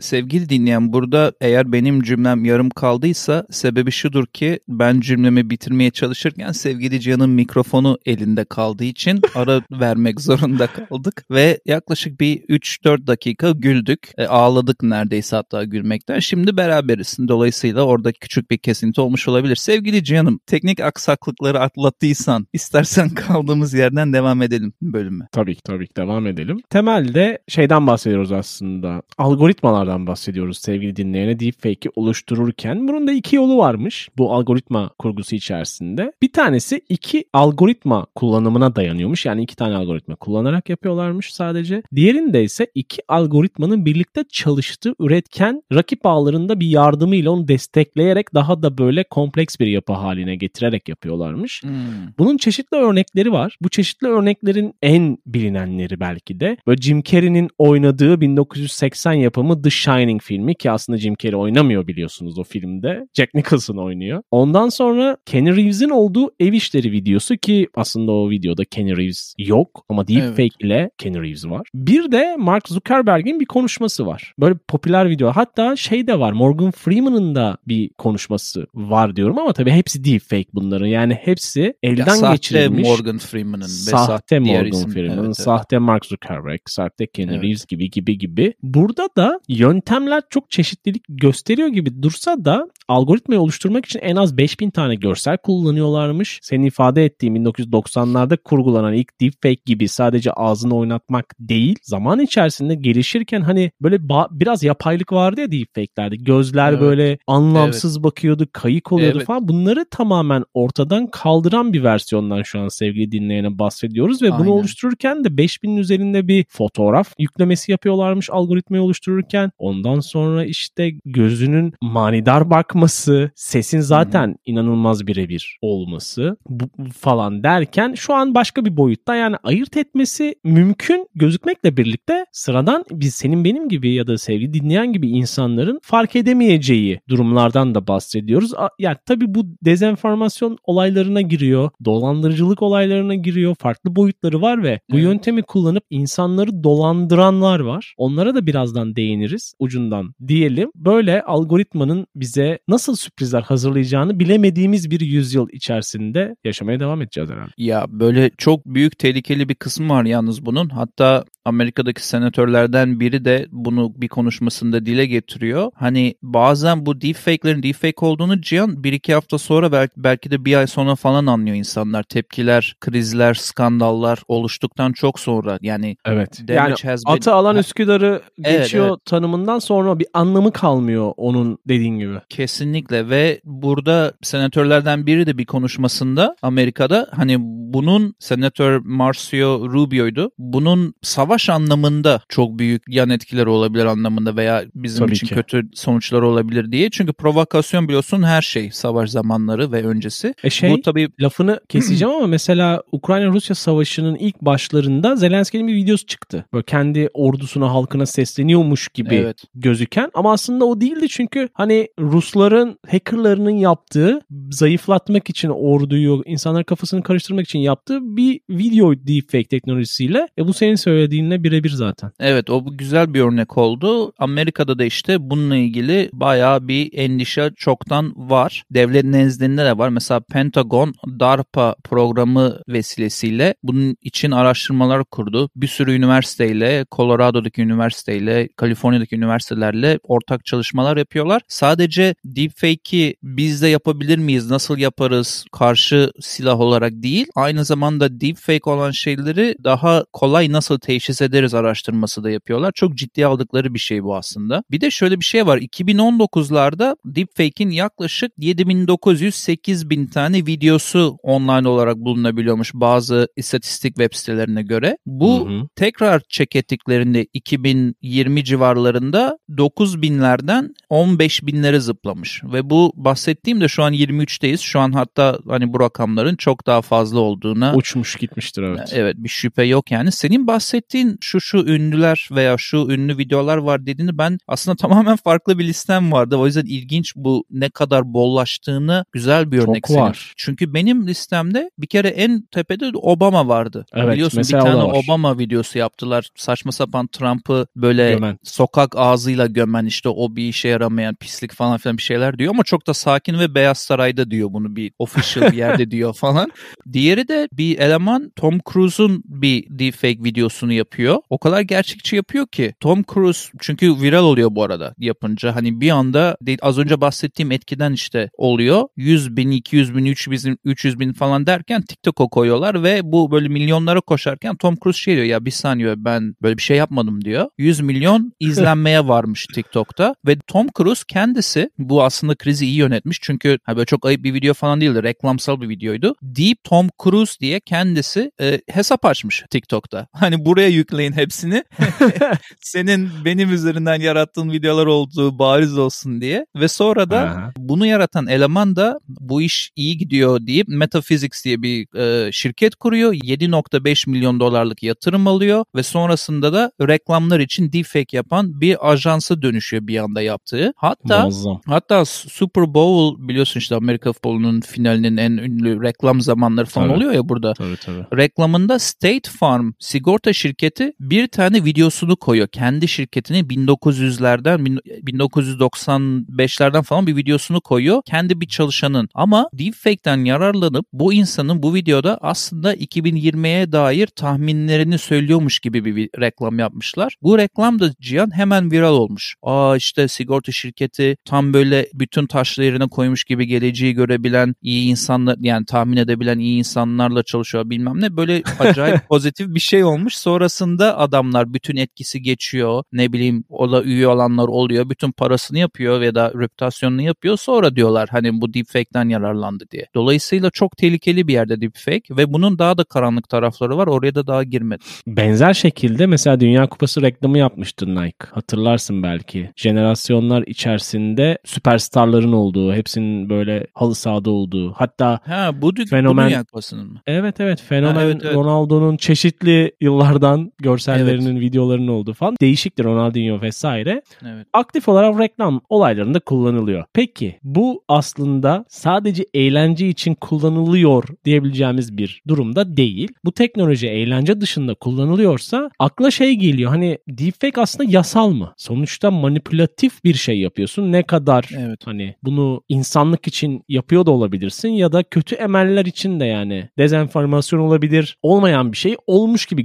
Sevgili 0.01 0.49
dinleyen 0.49 0.93
burada 0.93 1.33
eğer 1.41 1.73
benim 1.73 2.03
cümlem 2.03 2.45
yarım 2.45 2.71
kaldıysa 2.71 3.47
sebebi 3.51 3.91
şudur 3.91 4.27
ki 4.27 4.61
ben 4.69 5.01
cümlemi 5.01 5.51
bitirmeye 5.51 5.91
çalışırken 5.91 6.53
sevgili 6.53 7.01
Can'ın 7.01 7.31
mikrofonu 7.31 7.99
elinde 8.07 8.45
kaldığı 8.45 8.85
için 8.85 9.21
ara 9.35 9.63
vermek 9.71 10.21
zorunda 10.21 10.67
kaldık 10.67 11.25
ve 11.31 11.61
yaklaşık 11.67 12.21
bir 12.21 12.37
3-4 12.37 13.07
dakika 13.07 13.51
güldük. 13.51 14.11
E, 14.19 14.27
ağladık 14.27 14.83
neredeyse 14.83 15.37
hatta 15.37 15.65
gülmekten. 15.65 16.19
Şimdi 16.19 16.57
beraberiz. 16.57 17.19
Dolayısıyla 17.29 17.83
orada 17.83 18.13
küçük 18.13 18.51
bir 18.51 18.59
kesinti 18.59 19.01
olmuş 19.01 19.29
olabilir. 19.29 19.57
Sevgili 19.57 20.05
Can'ım 20.05 20.41
teknik 20.47 20.81
aksaklıkları 20.81 21.61
atlattıysan 21.61 22.47
istersen 22.53 23.09
kaldığımız 23.15 23.75
yerden 23.75 24.13
devam 24.13 24.43
edelim 24.43 24.73
bölüme. 24.83 25.29
Tabii 25.33 25.55
ki 25.55 25.63
tabii 25.63 25.87
ki 25.87 25.97
devam 25.97 26.27
edelim. 26.27 26.61
Temelde 26.71 27.39
şeyden 27.49 27.87
bahsediyoruz 27.87 28.33
aslında. 28.33 29.03
Algoritmalardan 29.19 29.92
algoritmadan 29.93 30.07
bahsediyoruz 30.07 30.59
sevgili 30.59 30.97
dinleyene 30.97 31.41
deepfake'i 31.41 31.93
oluştururken. 31.97 32.89
Bunun 32.89 33.07
da 33.07 33.13
iki 33.13 33.37
yolu 33.37 33.59
varmış 33.59 34.09
bu 34.19 34.33
algoritma 34.33 34.91
kurgusu 34.99 35.37
içerisinde. 35.37 36.13
Bir 36.23 36.33
tanesi 36.33 36.81
iki 36.89 37.25
algoritma 37.33 38.07
kullanımına 38.15 38.77
dayanıyormuş. 38.77 39.27
Yani 39.27 39.43
iki 39.43 39.57
tane 39.57 39.75
algoritma 39.75 40.17
kullanarak 40.17 40.69
yapıyorlarmış 40.69 41.35
sadece. 41.35 41.83
Diğerinde 41.95 42.43
ise 42.45 42.67
iki 42.75 43.03
algoritmanın 43.09 43.85
birlikte 43.85 44.25
çalıştığı 44.33 44.95
üretken 44.99 45.63
rakip 45.73 46.07
ağlarında 46.07 46.61
bir 46.61 46.67
yardımıyla 46.67 47.31
onu 47.31 47.49
destekleyerek 47.49 48.35
daha 48.35 48.63
da 48.63 48.79
böyle 48.79 49.05
kompleks 49.05 49.61
bir 49.61 49.67
yapı 49.67 49.93
haline 49.93 50.37
getirerek 50.37 50.89
yapıyorlarmış. 50.89 51.63
Hmm. 51.63 51.73
Bunun 52.19 52.37
çeşitli 52.37 52.77
örnekleri 52.77 53.33
var. 53.33 53.59
Bu 53.63 53.69
çeşitli 53.69 54.07
örneklerin 54.07 54.75
en 54.83 55.19
bilinenleri 55.27 56.01
belki 56.01 56.41
de. 56.41 56.57
Böyle 56.67 56.83
Jim 56.83 57.03
Carrey'nin 57.03 57.49
oynadığı 57.59 58.21
1980 58.21 59.13
yapımı 59.13 59.63
The 59.63 59.71
Shining 59.73 60.23
filmi 60.23 60.55
ki 60.55 60.71
aslında 60.71 60.99
Jim 60.99 61.15
Carrey 61.19 61.37
oynamıyor 61.37 61.87
biliyorsunuz 61.87 62.39
o 62.39 62.45
filmde. 62.45 63.07
Jack 63.15 63.35
Nicholson 63.35 63.77
oynuyor. 63.77 64.23
Ondan 64.31 64.69
sonra 64.69 65.17
Kenny 65.27 65.57
Reeves'in 65.57 65.91
olduğu 65.91 66.31
ev 66.41 66.53
işleri 66.53 66.93
videosu 66.93 67.37
ki 67.37 67.69
aslında 67.75 68.13
o 68.13 68.31
videoda 68.31 68.65
Kenny 68.65 68.97
Reeves 68.97 69.35
yok 69.39 69.85
ama 69.89 70.09
deepfake 70.09 70.43
evet. 70.43 70.53
ile 70.61 70.91
Kenny 70.99 71.23
Reeves 71.23 71.45
var. 71.45 71.69
Bir 71.75 72.13
de 72.13 72.37
Mark 72.39 72.69
Zuckerberg'in 72.69 73.41
bir 73.41 73.47
konuşması 73.47 74.07
var. 74.07 74.35
Böyle 74.39 74.55
popüler 74.69 75.11
video. 75.11 75.33
Hatta 75.33 75.77
şey 75.77 76.07
de 76.07 76.19
var. 76.19 76.33
Morgan 76.33 76.71
Freeman'ın 76.71 77.35
da 77.35 77.57
bir 77.69 77.91
konuşması 77.99 78.67
var 78.75 79.17
diyorum 79.17 79.39
ama 79.39 79.53
tabii 79.53 79.71
hepsi 79.71 80.05
deepfake 80.05 80.49
bunların. 80.55 80.87
Yani 80.87 81.15
hepsi 81.15 81.75
elden 81.83 82.17
ya, 82.17 82.33
geçirilmiş. 82.33 82.89
Sahte 82.89 83.03
Morgan 83.03 83.19
Freeman'ın. 83.19 83.67
Sahte 83.67 84.39
Morgan 84.39 84.91
Freeman'ın. 84.91 85.25
Evet, 85.25 85.37
sahte 85.37 85.77
evet. 85.77 85.87
Mark 85.87 86.07
Zuckerberg. 86.07 86.61
Sahte 86.67 87.07
Kenny 87.07 87.35
evet. 87.35 87.43
Reeves 87.43 87.67
gibi 87.67 87.91
gibi 87.91 88.19
gibi. 88.19 88.55
Burada 88.63 89.09
da 89.17 89.41
yöntemler 89.63 90.23
çok 90.31 90.51
çeşitlilik 90.51 91.03
gösteriyor 91.09 91.69
gibi 91.69 92.03
dursa 92.03 92.45
da 92.45 92.69
algoritmayı 92.89 93.41
oluşturmak 93.41 93.87
için 93.87 94.01
en 94.01 94.17
az 94.17 94.37
5000 94.37 94.71
tane 94.71 94.95
görsel 94.95 95.37
kullanıyorlarmış. 95.37 96.39
Senin 96.43 96.65
ifade 96.65 97.05
ettiğin 97.05 97.35
1990'larda 97.35 98.37
kurgulanan 98.37 98.95
ilk 98.95 99.21
deepfake 99.21 99.63
gibi 99.67 99.89
sadece 99.89 100.33
ağzını 100.33 100.77
oynatmak 100.77 101.35
değil. 101.41 101.77
Zaman 101.83 102.21
içerisinde 102.21 102.75
gelişirken 102.75 103.41
hani 103.41 103.71
böyle 103.81 104.09
biraz 104.31 104.63
yapaylık 104.63 105.13
vardı 105.13 105.41
ya 105.41 105.53
deepfake'lerde. 105.53 106.17
Gözler 106.17 106.71
evet. 106.71 106.81
böyle 106.81 107.19
anlamsız 107.27 107.97
evet. 107.97 108.05
bakıyordu, 108.05 108.49
kayık 108.53 108.93
oluyordu 108.93 109.17
evet. 109.17 109.27
falan. 109.27 109.49
Bunları 109.49 109.85
tamamen 109.91 110.45
ortadan 110.55 111.07
kaldıran 111.07 111.73
bir 111.73 111.85
versiyondan 111.85 112.43
şu 112.43 112.61
an 112.61 112.69
sevgili 112.69 113.13
dinleyene 113.13 113.59
bahsediyoruz 113.59 114.23
ve 114.23 114.33
Aynen. 114.33 114.39
bunu 114.39 114.55
oluştururken 114.55 115.25
de 115.25 115.29
5000'in 115.29 115.77
üzerinde 115.77 116.29
bir 116.29 116.45
fotoğraf 116.49 117.13
yüklemesi 117.19 117.71
yapıyorlarmış 117.73 118.31
algoritmayı 118.31 118.83
oluştururken. 118.83 119.52
Ondan 119.59 120.01
sonra 120.01 120.45
işte 120.45 120.91
gözünün 121.05 121.73
manidar 121.81 122.51
bakması, 122.51 123.31
sesin 123.35 123.81
zaten 123.81 124.27
hmm. 124.27 124.35
inanılmaz 124.45 125.07
birebir 125.07 125.59
olması 125.63 126.37
bu, 126.49 126.65
falan 126.99 127.43
derken 127.43 127.95
şu 127.95 128.15
an 128.15 128.35
başka 128.35 128.65
bir 128.65 128.77
boyutta 128.77 129.15
yani 129.15 129.37
ayırt 129.43 129.77
etmesi 129.77 130.35
mümkün 130.45 131.09
gözükmekle 131.15 131.77
birlikte 131.77 132.27
sıradan 132.33 132.85
biz 132.91 133.15
senin 133.15 133.45
benim 133.45 133.69
gibi 133.69 133.95
ya 133.95 134.07
da 134.07 134.19
sevgi 134.19 134.53
dinleyen 134.53 134.93
gibi 134.93 135.09
insanların 135.09 135.81
fark 135.83 136.17
edemeyeceği 136.17 137.01
durumlardan 137.09 137.75
da 137.75 137.87
bahsediyoruz. 137.87 138.53
Yani 138.79 138.97
tabii 139.07 139.35
bu 139.35 139.45
dezenformasyon 139.65 140.59
olaylarına 140.65 141.21
giriyor, 141.21 141.71
dolandırıcılık 141.85 142.63
olaylarına 142.63 143.15
giriyor, 143.15 143.55
farklı 143.55 143.97
boyutları 143.97 144.43
var 144.43 144.63
ve 144.63 144.81
bu 144.91 144.99
yöntemi 144.99 145.43
kullanıp 145.43 145.85
insanları 145.91 146.65
dolandıranlar 146.65 147.61
var. 147.61 147.95
Onlara 147.97 148.35
da 148.35 148.47
birazdan 148.47 148.97
değiniriz 148.97 149.42
ucundan 149.59 150.15
diyelim. 150.29 150.71
Böyle 150.75 151.23
algoritmanın 151.23 152.07
bize 152.17 152.59
nasıl 152.69 152.97
sürprizler 152.97 153.43
hazırlayacağını 153.43 154.19
bilemediğimiz 154.19 154.91
bir 154.91 155.01
yüzyıl 155.01 155.49
içerisinde 155.53 156.37
yaşamaya 156.45 156.81
devam 156.81 157.03
edeceğiz 157.03 157.31
herhalde. 157.31 157.51
Ya 157.57 157.87
böyle 157.89 158.31
çok 158.39 158.67
büyük 158.67 158.99
tehlikeli 158.99 159.49
bir 159.49 159.55
kısmı 159.55 159.89
var 159.89 160.05
yalnız 160.05 160.47
bunun. 160.47 160.69
Hatta 160.69 161.25
Amerika'daki 161.45 162.07
senatörlerden 162.07 163.01
biri 163.01 163.25
de 163.25 163.47
bunu 163.51 163.93
bir 163.97 164.09
konuşmasında 164.09 164.87
dile 164.87 165.07
getiriyor. 165.07 165.71
Hani 165.75 166.15
bazen 166.23 166.87
bu 166.87 167.01
deepfake'lerin 167.01 167.63
deepfake 167.63 168.07
olduğunu 168.07 168.41
Cihan 168.41 168.85
bir 168.85 168.93
iki 168.93 169.15
hafta 169.15 169.39
sonra 169.39 169.73
belki, 169.73 169.93
belki 169.97 170.31
de 170.31 170.45
bir 170.45 170.57
ay 170.57 170.67
sonra 170.67 170.95
falan 170.95 171.27
anlıyor 171.27 171.57
insanlar. 171.57 172.03
Tepkiler, 172.03 172.77
krizler, 172.81 173.35
skandallar 173.35 174.19
oluştuktan 174.29 174.93
çok 174.93 175.21
sonra 175.21 175.59
yani 175.63 175.97
evet. 176.05 176.43
yani 176.49 176.75
atı 177.07 177.35
alan 177.35 177.57
Üsküdar'ı 177.57 178.23
geçiyor 178.37 178.85
evet, 178.85 178.97
evet. 178.97 179.05
tanımından 179.05 179.59
sonra 179.59 179.99
bir 179.99 180.07
anlamı 180.15 180.53
kalmıyor 180.53 181.13
onun 181.17 181.59
dediğin 181.69 181.99
gibi. 181.99 182.15
Kesinlikle 182.29 183.11
ve 183.11 183.41
burada 183.45 184.13
senatörlerden 184.23 185.07
biri 185.07 185.27
de 185.27 185.39
bir 185.39 185.47
konuşmasında 185.47 186.37
Amerika'da 186.43 187.09
hani 187.17 187.37
bunun 187.75 188.15
senatör 188.19 188.81
Marcio 188.85 189.73
Rubio'ydu. 189.73 190.31
Bunun 190.39 190.95
savaş 191.03 191.32
anlamında 191.51 192.21
çok 192.29 192.59
büyük 192.59 192.83
yan 192.89 193.11
etkileri 193.11 193.49
olabilir 193.49 193.85
anlamında 193.85 194.37
veya 194.37 194.65
bizim 194.75 195.07
Tabii 195.07 195.15
için 195.15 195.27
ki. 195.27 195.35
kötü 195.35 195.69
sonuçları 195.75 196.29
olabilir 196.29 196.73
diye. 196.73 196.91
Çünkü 196.91 197.13
provokasyon 197.13 197.89
biliyorsun 197.89 198.23
her 198.23 198.43
şey 198.43 198.71
savaş 198.71 199.11
zamanları 199.11 199.73
ve 199.73 199.85
öncesi. 199.85 200.35
E 200.45 200.51
şey, 200.51 200.71
Bu 200.71 200.83
tabii 200.83 201.09
lafını 201.21 201.61
keseceğim 201.69 202.15
ama 202.15 202.27
mesela 202.27 202.83
Ukrayna-Rusya 202.93 203.55
savaşının 203.55 204.15
ilk 204.15 204.41
başlarında 204.41 205.17
Zelenski'nin 205.17 205.69
bir 205.69 205.75
videosu 205.75 206.07
çıktı. 206.07 206.45
Böyle 206.53 206.65
kendi 206.65 207.09
ordusuna, 207.15 207.71
halkına 207.71 208.07
sesleniyormuş 208.07 208.89
gibi 208.89 209.15
evet. 209.15 209.43
gözüken 209.55 210.11
ama 210.15 210.33
aslında 210.33 210.65
o 210.65 210.81
değildi 210.81 211.09
çünkü 211.09 211.49
hani 211.55 211.89
Rusların 212.01 212.79
hackerlarının 212.91 213.51
yaptığı 213.51 214.21
zayıflatmak 214.51 215.31
için 215.31 215.49
orduyu, 215.49 216.23
insanlar 216.27 216.65
kafasını 216.65 217.03
karıştırmak 217.03 217.45
için 217.45 217.59
yaptığı 217.59 218.17
bir 218.17 218.41
video 218.51 218.95
deepfake 218.95 219.45
teknolojisiyle 219.45 220.29
e 220.39 220.47
bu 220.47 220.53
senin 220.53 220.75
söylediğinle 221.23 221.45
birebir 221.45 221.71
zaten. 221.71 222.11
Evet 222.21 222.51
o 222.51 222.65
güzel 222.77 223.15
bir 223.15 223.21
örnek 223.21 223.59
oldu. 223.59 224.13
Amerika'da 224.19 224.79
da 224.79 224.85
işte 224.85 225.31
bununla 225.31 225.57
ilgili 225.57 226.11
bayağı 226.13 226.69
bir 226.69 226.91
endişe 226.93 227.51
çoktan 227.57 228.13
var. 228.17 228.65
Devlet 228.71 229.05
nezdinde 229.05 229.65
de 229.65 229.79
var. 229.79 229.89
Mesela 229.89 230.21
Pentagon 230.21 230.95
DARPA 231.07 231.75
programı 231.85 232.59
vesilesiyle 232.69 233.55
bunun 233.63 233.97
için 234.03 234.31
araştırmalar 234.31 235.05
kurdu. 235.05 235.49
Bir 235.57 235.67
sürü 235.67 235.93
üniversiteyle, 235.93 236.87
Colorado'daki 236.93 237.63
üniversiteyle, 237.63 238.49
Kaliforniya'daki 238.57 239.17
üniversitelerle 239.17 239.99
ortak 240.03 240.45
çalışmalar 240.45 240.97
yapıyorlar. 240.97 241.43
Sadece 241.49 242.15
deepfake'i 242.25 243.17
biz 243.23 243.63
de 243.63 243.69
yapabilir 243.69 244.19
miyiz, 244.19 244.51
nasıl 244.51 244.79
yaparız 244.79 245.45
karşı 245.53 246.13
silah 246.21 246.61
olarak 246.61 246.93
değil. 246.93 247.27
Aynı 247.35 247.65
zamanda 247.65 248.21
deepfake 248.21 248.71
olan 248.71 248.91
şeyleri 248.91 249.57
daha 249.65 250.05
kolay 250.13 250.53
nasıl 250.53 250.79
teşhis 250.79 251.12
ederiz 251.21 251.55
araştırması 251.55 252.25
da 252.25 252.31
yapıyorlar. 252.31 252.73
Çok 252.75 252.95
ciddi 252.95 253.27
aldıkları 253.27 253.75
bir 253.75 253.79
şey 253.79 254.05
bu 254.05 254.17
aslında. 254.17 254.63
Bir 254.71 254.81
de 254.81 254.91
şöyle 254.91 255.21
bir 255.21 255.25
şey 255.25 255.47
var. 255.47 255.59
2019'larda 255.59 256.97
deepfake'in 257.05 257.71
yaklaşık 257.71 258.33
7900-8000 258.39 260.11
tane 260.11 260.47
videosu 260.47 261.17
online 261.23 261.69
olarak 261.69 261.97
bulunabiliyormuş 261.97 262.75
bazı 262.75 263.29
istatistik 263.37 263.97
web 263.97 264.13
sitelerine 264.13 264.63
göre. 264.63 264.97
Bu 265.07 265.49
hı 265.49 265.53
hı. 265.53 265.69
tekrar 265.77 266.23
check 266.29 266.57
ettiklerinde 266.57 267.27
2020 267.33 268.45
civarlarında 268.45 269.39
9000'lerden 269.51 270.75
15000'lere 270.91 271.79
zıplamış. 271.79 272.43
Ve 272.45 272.71
bu 272.71 272.93
bahsettiğim 272.97 273.61
de 273.61 273.69
şu 273.69 273.83
an 273.83 273.93
23'teyiz. 273.93 274.59
Şu 274.59 274.81
an 274.81 274.93
hatta 274.93 275.39
hani 275.49 275.73
bu 275.73 275.81
rakamların 275.81 276.37
çok 276.37 276.67
daha 276.67 276.83
fazla 276.83 277.21
olduğuna 277.21 277.75
uçmuş 277.75 278.17
gitmiştir 278.17 278.63
evet. 278.63 278.93
Evet 278.93 279.17
bir 279.19 279.29
şüphe 279.29 279.63
yok 279.65 279.91
yani. 279.91 280.13
Senin 280.13 280.47
bahsettiğin 280.47 281.02
şu 281.21 281.41
şu 281.41 281.59
ünlüler 281.59 282.29
veya 282.31 282.59
şu 282.59 282.77
ünlü 282.77 283.19
videolar 283.19 283.57
var 283.57 283.87
dediğini 283.87 284.19
ben 284.19 284.39
aslında 284.49 284.77
tamamen 284.81 285.17
farklı 285.17 285.59
bir 285.59 285.65
listem 285.65 286.13
vardı. 286.13 286.37
O 286.37 286.47
yüzden 286.47 286.67
ilginç 286.67 287.13
bu 287.17 287.45
ne 287.51 287.71
kadar 287.71 288.15
bollaştığını 288.15 289.05
güzel 289.13 289.53
bir 289.53 289.59
örnek 289.59 289.85
Çok 289.87 289.97
var. 289.97 290.33
Çünkü 290.37 290.75
benim 290.75 291.07
listemde 291.07 291.71
bir 291.79 291.87
kere 291.87 292.09
en 292.09 292.43
tepede 292.51 292.91
Obama 292.95 293.49
vardı. 293.49 293.87
Evet, 293.95 294.15
Biliyorsun 294.15 294.41
bir 294.43 294.49
tane 294.49 294.83
Obama 294.83 295.39
videosu 295.39 295.79
yaptılar. 295.79 296.29
Saçma 296.37 296.73
sapan 296.73 297.07
Trump'ı 297.07 297.67
böyle 297.77 298.13
gömen. 298.13 298.39
sokak 298.43 298.97
ağzıyla 298.97 299.47
gömen 299.47 299.87
işte 299.87 300.09
o 300.09 300.37
bir 300.37 300.49
işe 300.49 300.69
yaramayan 300.69 301.15
pislik 301.15 301.53
falan 301.53 301.79
filan 301.79 301.97
bir 301.97 302.03
şeyler 302.03 302.39
diyor 302.39 302.51
ama 302.51 302.63
çok 302.63 302.87
da 302.87 302.95
sakin 302.95 303.39
ve 303.39 303.55
Beyaz 303.55 303.79
Saray'da 303.79 304.31
diyor 304.31 304.53
bunu 304.53 304.77
bir 304.77 304.93
official 304.99 305.53
bir 305.53 305.57
yerde 305.57 305.91
diyor 305.91 306.15
falan. 306.15 306.51
Diğeri 306.93 307.29
de 307.29 307.49
bir 307.53 307.79
eleman 307.79 308.33
Tom 308.37 308.59
Cruise'un 308.73 309.23
bir 309.27 309.65
deepfake 309.69 310.25
videosunu 310.25 310.73
yapıyor 310.73 310.92
yapıyor. 310.93 311.19
O 311.31 311.39
kadar 311.39 311.61
gerçekçi 311.61 312.17
yapıyor 312.17 312.47
ki 312.47 312.75
Tom 312.81 313.03
Cruise 313.15 313.51
çünkü 313.61 314.01
viral 314.01 314.25
oluyor 314.25 314.49
bu 314.53 314.63
arada 314.63 314.95
yapınca. 314.99 315.57
Hani 315.57 315.81
bir 315.81 315.91
anda 315.91 316.37
az 316.63 316.79
önce 316.79 317.01
bahsettiğim 317.01 317.53
etkiden 317.53 317.93
işte 317.93 318.31
oluyor. 318.39 318.83
100 318.97 319.37
bin, 319.37 319.51
200 319.51 319.97
bin, 319.97 320.05
300 320.05 320.47
bin, 320.47 320.59
300 320.65 321.01
bin 321.01 321.13
falan 321.13 321.47
derken 321.47 321.83
TikTok'a 321.83 322.27
koyuyorlar 322.27 322.83
ve 322.83 323.01
bu 323.05 323.31
böyle 323.31 323.49
milyonlara 323.49 324.01
koşarken 324.01 324.57
Tom 324.57 324.77
Cruise 324.83 324.99
şey 324.99 325.15
diyor 325.15 325.27
ya 325.27 325.45
bir 325.45 325.51
saniye 325.51 325.95
ben 325.97 326.35
böyle 326.43 326.57
bir 326.57 326.63
şey 326.63 326.77
yapmadım 326.77 327.25
diyor. 327.25 327.47
100 327.59 327.81
milyon 327.81 328.33
izlenmeye 328.41 329.09
varmış 329.09 329.47
TikTok'ta 329.55 330.15
ve 330.27 330.37
Tom 330.47 330.67
Cruise 330.79 331.03
kendisi 331.09 331.71
bu 331.79 332.03
aslında 332.03 332.35
krizi 332.35 332.67
iyi 332.67 332.77
yönetmiş 332.77 333.19
çünkü 333.23 333.59
hani 333.63 333.77
böyle 333.77 333.87
çok 333.87 334.07
ayıp 334.07 334.25
bir 334.25 334.35
video 334.35 334.55
falan 334.55 334.81
değildi 334.81 335.03
reklamsal 335.03 335.61
bir 335.61 335.69
videoydu. 335.69 336.15
Deep 336.23 336.65
Tom 336.65 336.89
Cruise 337.05 337.41
diye 337.41 337.61
kendisi 337.61 338.31
e, 338.41 338.61
hesap 338.71 339.05
açmış 339.05 339.45
TikTok'ta. 339.51 340.07
Hani 340.13 340.45
buraya 340.45 340.82
yükleyin 340.83 341.13
hepsini. 341.13 341.65
Senin 342.61 343.11
benim 343.25 343.53
üzerinden 343.53 344.01
yarattığın 344.01 344.53
videolar 344.53 344.87
olduğu 344.87 345.39
bariz 345.39 345.79
olsun 345.79 346.21
diye 346.21 346.47
ve 346.57 346.69
sonra 346.69 347.11
da 347.11 347.21
Aha. 347.21 347.53
bunu 347.57 347.87
yaratan 347.87 348.27
eleman 348.27 348.77
da 348.77 348.99
bu 349.09 349.43
iş 349.43 349.71
iyi 349.77 349.99
gidiyor 349.99 350.47
deyip 350.47 350.69
Metaphysics 350.69 351.45
diye 351.45 351.63
bir 351.63 351.97
e, 351.99 352.33
şirket 352.33 352.75
kuruyor. 352.75 353.13
7.5 353.13 354.11
milyon 354.11 354.41
dolarlık 354.41 354.83
yatırım 354.83 355.27
alıyor 355.27 355.65
ve 355.77 355.83
sonrasında 355.83 356.53
da 356.53 356.73
reklamlar 356.81 357.41
için 357.41 357.73
deepfake 357.73 358.17
yapan 358.17 358.61
bir 358.61 358.91
ajansa 358.93 359.43
dönüşüyor 359.43 359.87
bir 359.87 359.99
anda 359.99 360.23
yaptığı. 360.23 360.73
Hatta 360.77 361.23
Muazzam. 361.23 361.61
hatta 361.67 362.05
Super 362.05 362.75
Bowl 362.75 363.29
biliyorsun 363.29 363.61
işte 363.61 363.75
Amerika 363.75 364.13
futbolunun 364.13 364.61
finalinin 364.61 365.17
en 365.17 365.31
ünlü 365.31 365.83
reklam 365.83 366.21
zamanları 366.21 366.67
falan 366.67 366.89
tabii. 366.89 366.97
oluyor 366.97 367.13
ya 367.13 367.29
burada. 367.29 367.55
Tabii 367.55 367.77
tabii. 367.77 368.23
Reklamında 368.23 368.79
State 368.79 369.31
Farm 369.39 369.71
sigorta 369.79 370.33
şirketi 370.33 370.72
bir 371.01 371.29
tane 371.29 371.65
videosunu 371.65 372.17
koyuyor. 372.17 372.49
Kendi 372.49 372.89
şirketini 372.89 373.39
1900'lerden 373.39 374.61
1995'lerden 374.61 376.83
falan 376.83 377.07
bir 377.07 377.17
videosunu 377.17 377.61
koyuyor. 377.61 378.03
Kendi 378.07 378.41
bir 378.41 378.47
çalışanın 378.47 379.09
ama 379.15 379.49
deepfake'ten 379.53 380.25
yararlanıp 380.25 380.87
bu 380.93 381.13
insanın 381.13 381.63
bu 381.63 381.75
videoda 381.75 382.19
aslında 382.21 382.75
2020'ye 382.75 383.73
dair 383.73 384.07
tahminlerini 384.07 384.99
söylüyormuş 384.99 385.61
gibi 385.61 385.85
bir 385.85 386.11
reklam 386.21 386.59
yapmışlar. 386.59 387.17
Bu 387.23 387.39
reklam 387.39 387.81
da 387.81 387.91
Cihan 388.01 388.37
hemen 388.37 388.71
viral 388.71 388.95
olmuş. 388.95 389.35
Aa 389.43 389.77
işte 389.77 390.09
sigorta 390.09 390.53
şirketi 390.53 391.17
tam 391.25 391.53
böyle 391.53 391.89
bütün 391.95 392.27
taşları 392.27 392.67
yerine 392.67 392.89
koymuş 392.89 393.25
gibi 393.25 393.47
geleceği 393.47 393.95
görebilen 393.95 394.55
iyi 394.63 394.91
insanlar 394.91 395.37
yani 395.41 395.67
tahmin 395.67 395.97
edebilen 395.97 396.39
iyi 396.39 396.59
insanlarla 396.59 397.23
çalışıyor 397.23 397.71
bilmem 397.71 398.01
ne 398.01 398.17
böyle 398.17 398.43
acayip 398.59 399.09
pozitif 399.09 399.55
bir 399.55 399.61
şey 399.61 399.85
olmuş. 399.85 400.17
Sonrasında 400.53 400.99
adamlar 400.99 401.55
bütün 401.55 401.77
etkisi 401.77 402.23
geçiyor. 402.23 402.83
Ne 402.93 403.13
bileyim 403.13 403.45
ola 403.49 403.83
üye 403.83 404.09
olanlar 404.09 404.49
oluyor. 404.49 404.91
Bütün 404.91 405.13
parasını 405.13 405.59
yapıyor 405.59 406.01
ve 406.01 406.15
da 406.15 406.33
reputasyonunu 406.41 407.03
yapıyor. 407.03 407.37
Sonra 407.37 407.77
diyorlar 407.77 408.09
hani 408.13 408.41
bu 408.41 408.55
deepfake'den 408.55 409.09
yararlandı 409.09 409.65
diye. 409.71 409.87
Dolayısıyla 409.95 410.51
çok 410.51 410.77
tehlikeli 410.77 411.29
bir 411.29 411.33
yerde 411.33 411.61
deepfake 411.61 412.17
ve 412.17 412.33
bunun 412.33 412.59
daha 412.59 412.79
da 412.79 412.85
karanlık 412.85 413.29
tarafları 413.29 413.77
var. 413.77 413.87
Oraya 413.87 414.15
da 414.15 414.27
daha 414.27 414.45
girmedim. 414.45 414.87
Benzer 415.07 415.55
şekilde 415.55 416.07
mesela 416.07 416.41
Dünya 416.41 416.67
Kupası 416.67 417.03
reklamı 417.03 417.39
yapmıştı 417.39 417.95
Nike. 417.95 418.27
Hatırlarsın 418.31 419.03
belki. 419.03 419.51
Jenerasyonlar 419.57 420.43
içerisinde 420.47 421.39
süperstarların 421.45 422.33
olduğu, 422.33 422.73
hepsinin 422.73 423.29
böyle 423.29 423.67
halı 423.75 423.95
sahada 423.95 424.31
olduğu. 424.31 424.73
Hatta 424.73 425.21
ha, 425.27 425.51
bu, 425.63 425.73
fenomen... 425.91 426.29
Dünya 426.29 426.45
Kupası'nın 426.45 426.93
mı? 426.93 427.01
Evet 427.07 427.41
evet. 427.41 427.63
Fenomen 427.69 427.95
ha, 427.95 428.03
evet, 428.03 428.21
evet. 428.25 428.35
Ronaldo'nun 428.35 428.97
çeşitli 428.97 429.73
yıllardan 429.81 430.42
görsellerinin, 430.59 431.33
evet. 431.33 431.41
videolarının 431.41 431.89
olduğu 431.89 432.15
falan. 432.15 432.37
Değişiktir 432.41 432.85
Ronaldinho 432.85 433.41
vesaire. 433.41 434.03
Evet. 434.27 434.47
Aktif 434.53 434.89
olarak 434.89 435.21
reklam 435.21 435.61
olaylarında 435.69 436.21
kullanılıyor. 436.21 436.85
Peki 436.95 437.39
bu 437.43 437.85
aslında 437.89 438.65
sadece 438.69 439.25
eğlence 439.35 439.89
için 439.89 440.15
kullanılıyor 440.15 441.05
diyebileceğimiz 441.25 441.97
bir 441.97 442.23
durumda 442.29 442.77
değil. 442.77 443.09
Bu 443.25 443.33
teknoloji 443.33 443.89
eğlence 443.89 444.41
dışında 444.41 444.75
kullanılıyorsa 444.75 445.71
akla 445.79 446.11
şey 446.11 446.35
geliyor. 446.35 446.71
Hani 446.71 446.99
deepfake 447.09 447.61
aslında 447.61 447.91
yasal 447.91 448.31
mı? 448.31 448.53
Sonuçta 448.57 449.11
manipülatif 449.11 450.05
bir 450.05 450.15
şey 450.15 450.41
yapıyorsun. 450.41 450.93
Ne 450.93 451.03
kadar 451.03 451.49
evet. 451.59 451.81
hani 451.85 452.15
bunu 452.23 452.63
insanlık 452.69 453.29
için 453.29 453.65
yapıyor 453.69 454.07
da 454.07 454.11
olabilirsin 454.11 454.69
ya 454.69 454.93
da 454.93 455.03
kötü 455.03 455.35
emeller 455.35 455.85
için 455.85 456.21
de 456.21 456.25
yani 456.25 456.69
dezenformasyon 456.79 457.61
olabilir. 457.61 458.17
Olmayan 458.23 458.73
bir 458.73 458.77
şey 458.77 458.97
olmuş 459.07 459.47
gibi 459.47 459.65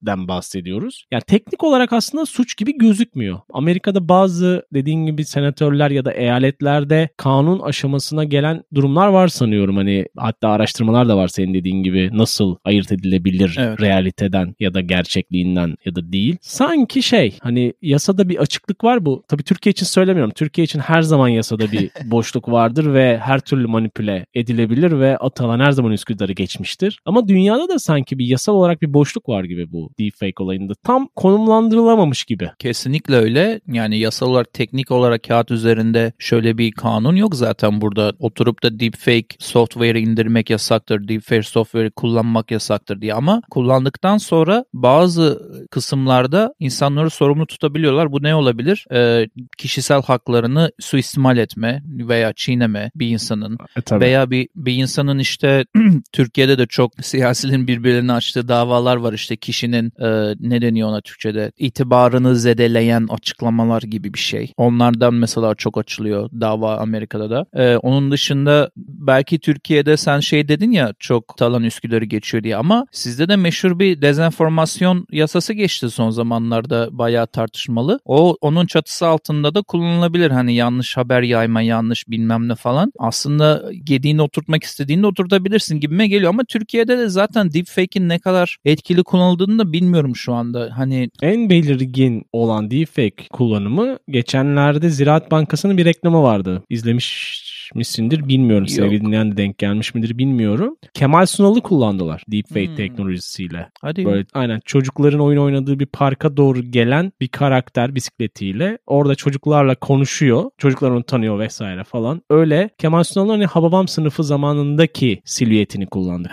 göstermeden 0.00 0.28
bahsediyoruz. 0.28 1.06
Yani 1.10 1.22
teknik 1.26 1.64
olarak 1.64 1.92
aslında 1.92 2.26
suç 2.26 2.56
gibi 2.56 2.78
gözükmüyor. 2.78 3.40
Amerika'da 3.52 4.08
bazı 4.08 4.66
dediğin 4.74 5.06
gibi 5.06 5.24
senatörler 5.24 5.90
ya 5.90 6.04
da 6.04 6.12
eyaletlerde 6.12 7.08
kanun 7.16 7.60
aşamasına 7.60 8.24
gelen 8.24 8.62
durumlar 8.74 9.08
var 9.08 9.28
sanıyorum. 9.28 9.76
Hani 9.76 10.06
hatta 10.16 10.48
araştırmalar 10.48 11.08
da 11.08 11.16
var 11.16 11.28
senin 11.28 11.54
dediğin 11.54 11.82
gibi 11.82 12.10
nasıl 12.12 12.56
ayırt 12.64 12.92
edilebilir 12.92 13.56
evet. 13.58 13.80
realiteden 13.80 14.54
ya 14.60 14.74
da 14.74 14.80
gerçekliğinden 14.80 15.76
ya 15.84 15.94
da 15.94 16.12
değil. 16.12 16.36
Sanki 16.40 17.02
şey 17.02 17.38
hani 17.42 17.72
yasada 17.82 18.28
bir 18.28 18.36
açıklık 18.38 18.84
var 18.84 19.04
bu. 19.04 19.24
Tabii 19.28 19.42
Türkiye 19.42 19.70
için 19.70 19.86
söylemiyorum. 19.86 20.32
Türkiye 20.34 20.64
için 20.64 20.78
her 20.78 21.02
zaman 21.02 21.28
yasada 21.28 21.72
bir 21.72 21.90
boşluk 22.04 22.48
vardır 22.48 22.94
ve 22.94 23.18
her 23.18 23.40
türlü 23.40 23.66
manipüle 23.66 24.26
edilebilir 24.34 25.00
ve 25.00 25.16
Atalan 25.16 25.60
her 25.60 25.72
zaman 25.72 25.92
Üsküdar'ı 25.92 26.32
geçmiştir. 26.32 27.00
Ama 27.04 27.28
dünyada 27.28 27.68
da 27.68 27.78
sanki 27.78 28.18
bir 28.18 28.26
yasal 28.26 28.54
olarak 28.54 28.82
bir 28.82 28.94
boşluk 28.94 29.28
var 29.28 29.44
gibi 29.44 29.72
bu 29.72 29.89
deepfake 29.98 30.42
olayında. 30.42 30.72
Tam 30.84 31.08
konumlandırılamamış 31.16 32.24
gibi. 32.24 32.50
Kesinlikle 32.58 33.16
öyle. 33.16 33.60
Yani 33.66 33.98
yasal 33.98 34.26
olarak 34.26 34.52
teknik 34.52 34.90
olarak 34.90 35.22
kağıt 35.22 35.50
üzerinde 35.50 36.12
şöyle 36.18 36.58
bir 36.58 36.72
kanun 36.72 37.16
yok 37.16 37.34
zaten 37.34 37.80
burada. 37.80 38.12
Oturup 38.18 38.62
da 38.62 38.80
deepfake 38.80 39.26
software 39.38 40.00
indirmek 40.00 40.50
yasaktır. 40.50 41.08
Deepfake 41.08 41.42
software'i 41.42 41.90
kullanmak 41.90 42.50
yasaktır 42.50 43.00
diye 43.00 43.14
ama 43.14 43.42
kullandıktan 43.50 44.18
sonra 44.18 44.64
bazı 44.72 45.42
kısımlarda 45.70 46.54
insanları 46.58 47.10
sorumlu 47.10 47.46
tutabiliyorlar. 47.46 48.12
Bu 48.12 48.22
ne 48.22 48.34
olabilir? 48.34 48.86
Ee, 48.92 49.28
kişisel 49.58 50.02
haklarını 50.02 50.72
suistimal 50.80 51.38
etme 51.38 51.82
veya 51.86 52.32
çiğneme 52.32 52.90
bir 52.94 53.08
insanın 53.08 53.58
e, 53.90 54.00
veya 54.00 54.30
bir 54.30 54.48
bir 54.56 54.74
insanın 54.74 55.18
işte 55.18 55.64
Türkiye'de 56.12 56.58
de 56.58 56.66
çok 56.66 56.92
siyasilerin 57.02 57.66
birbirlerini 57.66 58.12
açtığı 58.12 58.48
davalar 58.48 58.96
var 58.96 59.12
işte 59.12 59.36
kişinin 59.36 59.79
e, 59.84 60.34
ne 60.40 60.62
deniyor 60.62 60.88
ona 60.88 61.00
Türkçe'de 61.00 61.52
itibarını 61.58 62.36
zedeleyen 62.36 63.06
açıklamalar 63.10 63.82
gibi 63.82 64.14
bir 64.14 64.18
şey. 64.18 64.52
Onlardan 64.56 65.14
mesela 65.14 65.54
çok 65.54 65.78
açılıyor 65.78 66.30
dava 66.40 66.76
Amerika'da 66.76 67.30
da. 67.30 67.46
E, 67.54 67.76
onun 67.76 68.10
dışında 68.10 68.70
belki 68.76 69.38
Türkiye'de 69.38 69.96
sen 69.96 70.20
şey 70.20 70.48
dedin 70.48 70.70
ya 70.70 70.94
çok 70.98 71.36
Talan 71.36 71.64
Üsküdar'ı 71.64 72.04
geçiyor 72.04 72.44
diye 72.44 72.56
ama 72.56 72.86
sizde 72.92 73.28
de 73.28 73.36
meşhur 73.36 73.78
bir 73.78 74.02
dezenformasyon 74.02 75.06
yasası 75.12 75.52
geçti 75.52 75.90
son 75.90 76.10
zamanlarda 76.10 76.88
bayağı 76.98 77.26
tartışmalı. 77.26 78.00
O 78.04 78.36
onun 78.40 78.66
çatısı 78.66 79.06
altında 79.06 79.54
da 79.54 79.62
kullanılabilir. 79.62 80.30
Hani 80.30 80.54
yanlış 80.54 80.96
haber 80.96 81.22
yayma, 81.22 81.62
yanlış 81.62 82.08
bilmem 82.08 82.48
ne 82.48 82.54
falan. 82.54 82.92
Aslında 82.98 83.62
gediğini 83.84 84.22
oturtmak 84.22 84.64
istediğinde 84.64 85.06
oturtabilirsin 85.06 85.80
gibime 85.80 86.08
geliyor 86.08 86.30
ama 86.30 86.44
Türkiye'de 86.44 86.98
de 86.98 87.08
zaten 87.08 87.52
deepfake'in 87.52 88.08
ne 88.08 88.18
kadar 88.18 88.56
etkili 88.64 89.02
kullanıldığını 89.02 89.58
da 89.58 89.69
bilmiyorum 89.72 90.16
şu 90.16 90.34
anda. 90.34 90.70
Hani 90.76 91.10
en 91.22 91.50
belirgin 91.50 92.24
olan 92.32 92.70
deepfake 92.70 93.28
kullanımı 93.32 93.98
geçenlerde 94.08 94.90
Ziraat 94.90 95.30
Bankası'nın 95.30 95.78
bir 95.78 95.84
reklamı 95.84 96.22
vardı. 96.22 96.62
İzlemiş 96.70 97.49
misindir 97.74 98.28
bilmiyorum. 98.28 98.64
Yok. 98.64 98.70
Sevgili 98.70 99.00
dinleyen 99.00 99.32
de 99.32 99.36
denk 99.36 99.58
gelmiş 99.58 99.94
midir 99.94 100.18
bilmiyorum. 100.18 100.76
Kemal 100.94 101.26
Sunal'ı 101.26 101.60
kullandılar 101.60 102.24
deepfake 102.28 102.66
hmm. 102.66 102.76
teknolojisiyle. 102.76 103.68
Hadi. 103.82 104.04
Böyle 104.04 104.26
aynen 104.34 104.60
çocukların 104.64 105.20
oyun 105.20 105.38
oynadığı 105.38 105.78
bir 105.78 105.86
parka 105.86 106.36
doğru 106.36 106.62
gelen 106.62 107.12
bir 107.20 107.28
karakter 107.28 107.94
bisikletiyle 107.94 108.78
orada 108.86 109.14
çocuklarla 109.14 109.74
konuşuyor. 109.74 110.50
Çocuklar 110.58 110.90
onu 110.90 111.02
tanıyor 111.02 111.38
vesaire 111.38 111.84
falan. 111.84 112.22
Öyle 112.30 112.70
Kemal 112.78 113.02
Sunal'ın 113.02 113.28
hani 113.28 113.46
Hababam 113.46 113.88
sınıfı 113.88 114.24
zamanındaki 114.24 115.22
silüetini 115.24 115.86
kullandık. 115.86 116.32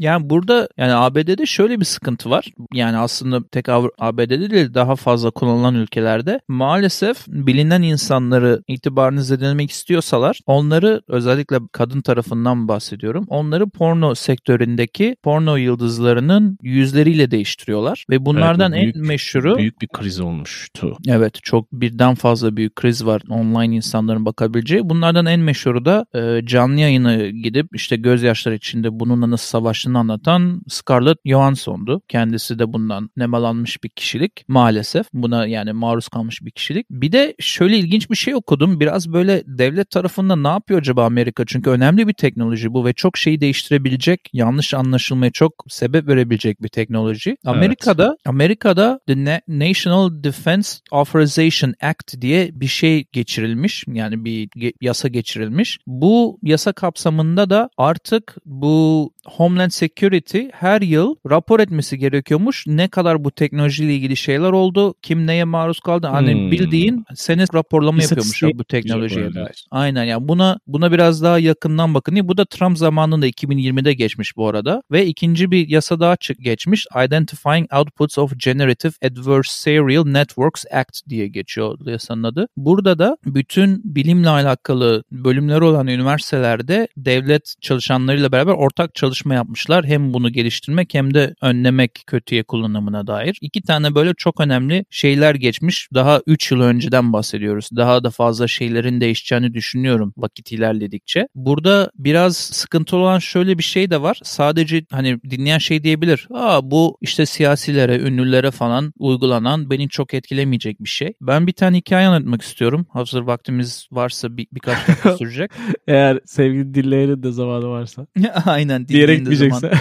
Yani 0.00 0.30
burada 0.30 0.68
yani 0.76 0.94
ABD'de 0.94 1.46
şöyle 1.46 1.80
bir 1.80 1.84
sıkıntı 1.84 2.30
var. 2.30 2.46
Yani 2.74 2.96
aslında 2.96 3.48
tek 3.48 3.68
ABD'de 3.98 4.50
değil 4.50 4.74
daha 4.74 4.96
fazla 4.96 5.30
kullanılan 5.30 5.74
ülkelerde 5.74 6.40
maalesef 6.48 7.26
bilinen 7.26 7.82
insanları 7.82 8.62
itibarını 8.68 9.22
zedelemek 9.22 9.70
istiyorsalar 9.70 10.40
onlar 10.46 10.71
onları 10.72 11.02
özellikle 11.08 11.56
kadın 11.72 12.00
tarafından 12.00 12.68
bahsediyorum. 12.68 13.24
Onları 13.28 13.68
porno 13.68 14.14
sektöründeki 14.14 15.16
porno 15.22 15.56
yıldızlarının 15.56 16.58
yüzleriyle 16.62 17.30
değiştiriyorlar 17.30 18.04
ve 18.10 18.26
bunlardan 18.26 18.72
Evet, 18.72 18.82
büyük- 18.82 18.96
en 18.96 19.02
meşhuru 19.06 19.58
Büyük 19.58 19.82
bir 19.82 19.88
kriz 19.88 20.20
olmuştu. 20.20 20.96
Evet 21.08 21.34
çok 21.42 21.72
birden 21.72 22.14
fazla 22.14 22.56
büyük 22.56 22.76
kriz 22.76 23.06
var 23.06 23.22
online 23.28 23.76
insanların 23.76 24.24
bakabileceği. 24.24 24.88
Bunlardan 24.88 25.26
en 25.26 25.40
meşhuru 25.40 25.84
da 25.84 26.06
e, 26.14 26.46
canlı 26.46 26.80
yayını 26.80 27.28
gidip 27.28 27.66
işte 27.74 27.96
gözyaşları 27.96 28.54
içinde 28.54 29.00
bununla 29.00 29.30
nasıl 29.30 29.46
savaştığını 29.46 29.98
anlatan 29.98 30.62
Scarlett 30.68 31.18
Johansson'du. 31.26 32.02
Kendisi 32.08 32.58
de 32.58 32.72
bundan 32.72 33.10
nemalanmış 33.16 33.84
bir 33.84 33.88
kişilik 33.88 34.44
maalesef. 34.48 35.06
Buna 35.12 35.46
yani 35.46 35.72
maruz 35.72 36.08
kalmış 36.08 36.42
bir 36.42 36.50
kişilik. 36.50 36.86
Bir 36.90 37.12
de 37.12 37.34
şöyle 37.40 37.78
ilginç 37.78 38.10
bir 38.10 38.16
şey 38.16 38.34
okudum. 38.34 38.80
Biraz 38.80 39.12
böyle 39.12 39.42
devlet 39.46 39.90
tarafında 39.90 40.36
ne 40.36 40.48
yapıyor 40.62 40.80
acaba 40.80 41.04
Amerika? 41.04 41.44
Çünkü 41.46 41.70
önemli 41.70 42.08
bir 42.08 42.12
teknoloji 42.12 42.72
bu 42.74 42.84
ve 42.84 42.92
çok 42.92 43.16
şeyi 43.16 43.40
değiştirebilecek, 43.40 44.20
yanlış 44.32 44.74
anlaşılmaya 44.74 45.30
çok 45.30 45.52
sebep 45.68 46.08
verebilecek 46.08 46.62
bir 46.62 46.68
teknoloji. 46.68 47.36
Amerika'da 47.44 48.16
Amerika'da 48.26 49.00
The 49.06 49.24
Na- 49.24 49.40
National 49.48 50.24
Defense 50.24 50.78
Authorization 50.92 51.74
Act 51.82 52.20
diye 52.20 52.50
bir 52.52 52.66
şey 52.66 53.04
geçirilmiş. 53.12 53.84
Yani 53.88 54.24
bir 54.24 54.48
yasa 54.80 55.08
geçirilmiş. 55.08 55.78
Bu 55.86 56.38
yasa 56.42 56.72
kapsamında 56.72 57.50
da 57.50 57.68
artık 57.76 58.36
bu 58.46 59.12
Homeland 59.26 59.70
Security 59.70 60.40
her 60.52 60.80
yıl 60.80 61.14
rapor 61.30 61.60
etmesi 61.60 61.98
gerekiyormuş. 61.98 62.64
Ne 62.66 62.88
kadar 62.88 63.24
bu 63.24 63.30
teknolojiyle 63.30 63.94
ilgili 63.94 64.16
şeyler 64.16 64.52
oldu, 64.52 64.94
kim 65.02 65.26
neye 65.26 65.44
maruz 65.44 65.80
kaldı. 65.80 66.06
Hani 66.06 66.32
Hmm. 66.32 66.50
bildiğin 66.50 67.04
sene 67.14 67.44
raporlama 67.54 67.98
Bir 67.98 68.02
yapıyormuşlar 68.02 68.50
bu 68.58 68.64
teknolojiye 68.64 69.28
evet. 69.36 69.64
Aynen 69.70 70.04
yani 70.04 70.28
buna 70.42 70.58
buna 70.66 70.92
biraz 70.92 71.22
daha 71.22 71.38
yakından 71.38 71.94
bakın. 71.94 72.28
Bu 72.28 72.36
da 72.36 72.44
Trump 72.44 72.78
zamanında 72.78 73.28
2020'de 73.28 73.94
geçmiş 73.94 74.36
bu 74.36 74.48
arada 74.48 74.82
ve 74.90 75.06
ikinci 75.06 75.50
bir 75.50 75.68
yasa 75.68 76.00
daha 76.00 76.16
çık 76.16 76.38
geçmiş. 76.38 76.86
Identifying 77.06 77.74
Outputs 77.74 78.18
of 78.18 78.32
Generative 78.38 78.92
Adversarial 79.04 80.06
Networks 80.06 80.64
Act 80.72 81.08
diye 81.08 81.28
geçiyor 81.28 81.78
yasanın 81.86 82.22
adı. 82.22 82.48
Burada 82.56 82.98
da 82.98 83.16
bütün 83.24 83.80
bilimle 83.84 84.28
alakalı 84.28 85.04
bölümleri 85.12 85.64
olan 85.64 85.86
üniversitelerde 85.86 86.88
devlet 86.96 87.54
çalışanlarıyla 87.60 88.32
beraber 88.32 88.52
ortak 88.52 88.94
çalışma 88.94 89.34
yapmışlar. 89.34 89.84
Hem 89.84 90.14
bunu 90.14 90.32
geliştirmek 90.32 90.94
hem 90.94 91.14
de 91.14 91.34
önlemek 91.42 92.02
kötüye 92.06 92.42
kullanımına 92.42 93.06
dair. 93.06 93.38
İki 93.40 93.62
tane 93.62 93.94
böyle 93.94 94.14
çok 94.14 94.40
önemli 94.40 94.84
şeyler 94.90 95.34
geçmiş. 95.34 95.88
Daha 95.94 96.20
3 96.26 96.50
yıl 96.50 96.60
önceden 96.60 97.12
bahsediyoruz. 97.12 97.68
Daha 97.76 98.04
da 98.04 98.10
fazla 98.10 98.48
şeylerin 98.48 99.00
değişeceğini 99.00 99.54
düşünüyorum 99.54 100.14
vakit 100.32 100.52
ilerledikçe. 100.52 101.28
Burada 101.34 101.90
biraz 101.94 102.36
sıkıntı 102.36 102.96
olan 102.96 103.18
şöyle 103.18 103.58
bir 103.58 103.62
şey 103.62 103.90
de 103.90 104.02
var. 104.02 104.20
Sadece 104.22 104.84
hani 104.90 105.20
dinleyen 105.30 105.58
şey 105.58 105.84
diyebilir. 105.84 106.28
Aa 106.34 106.70
bu 106.70 106.98
işte 107.00 107.26
siyasilere, 107.26 107.98
ünlülere 107.98 108.50
falan 108.50 108.92
uygulanan 108.98 109.70
beni 109.70 109.88
çok 109.88 110.14
etkilemeyecek 110.14 110.80
bir 110.80 110.88
şey. 110.88 111.12
Ben 111.20 111.46
bir 111.46 111.52
tane 111.52 111.76
hikaye 111.76 112.06
anlatmak 112.06 112.42
istiyorum. 112.42 112.86
Hazır 112.90 113.22
vaktimiz 113.22 113.88
varsa 113.92 114.36
bir, 114.36 114.46
birkaç 114.52 114.88
dakika 114.88 115.16
sürecek. 115.16 115.50
Eğer 115.88 116.20
sevgili 116.24 116.74
dinleyenin 116.74 117.22
de 117.22 117.32
zamanı 117.32 117.68
varsa. 117.68 118.06
Aynen. 118.46 118.88
Diyerek 118.88 119.18
gitmeyecekse. 119.18 119.72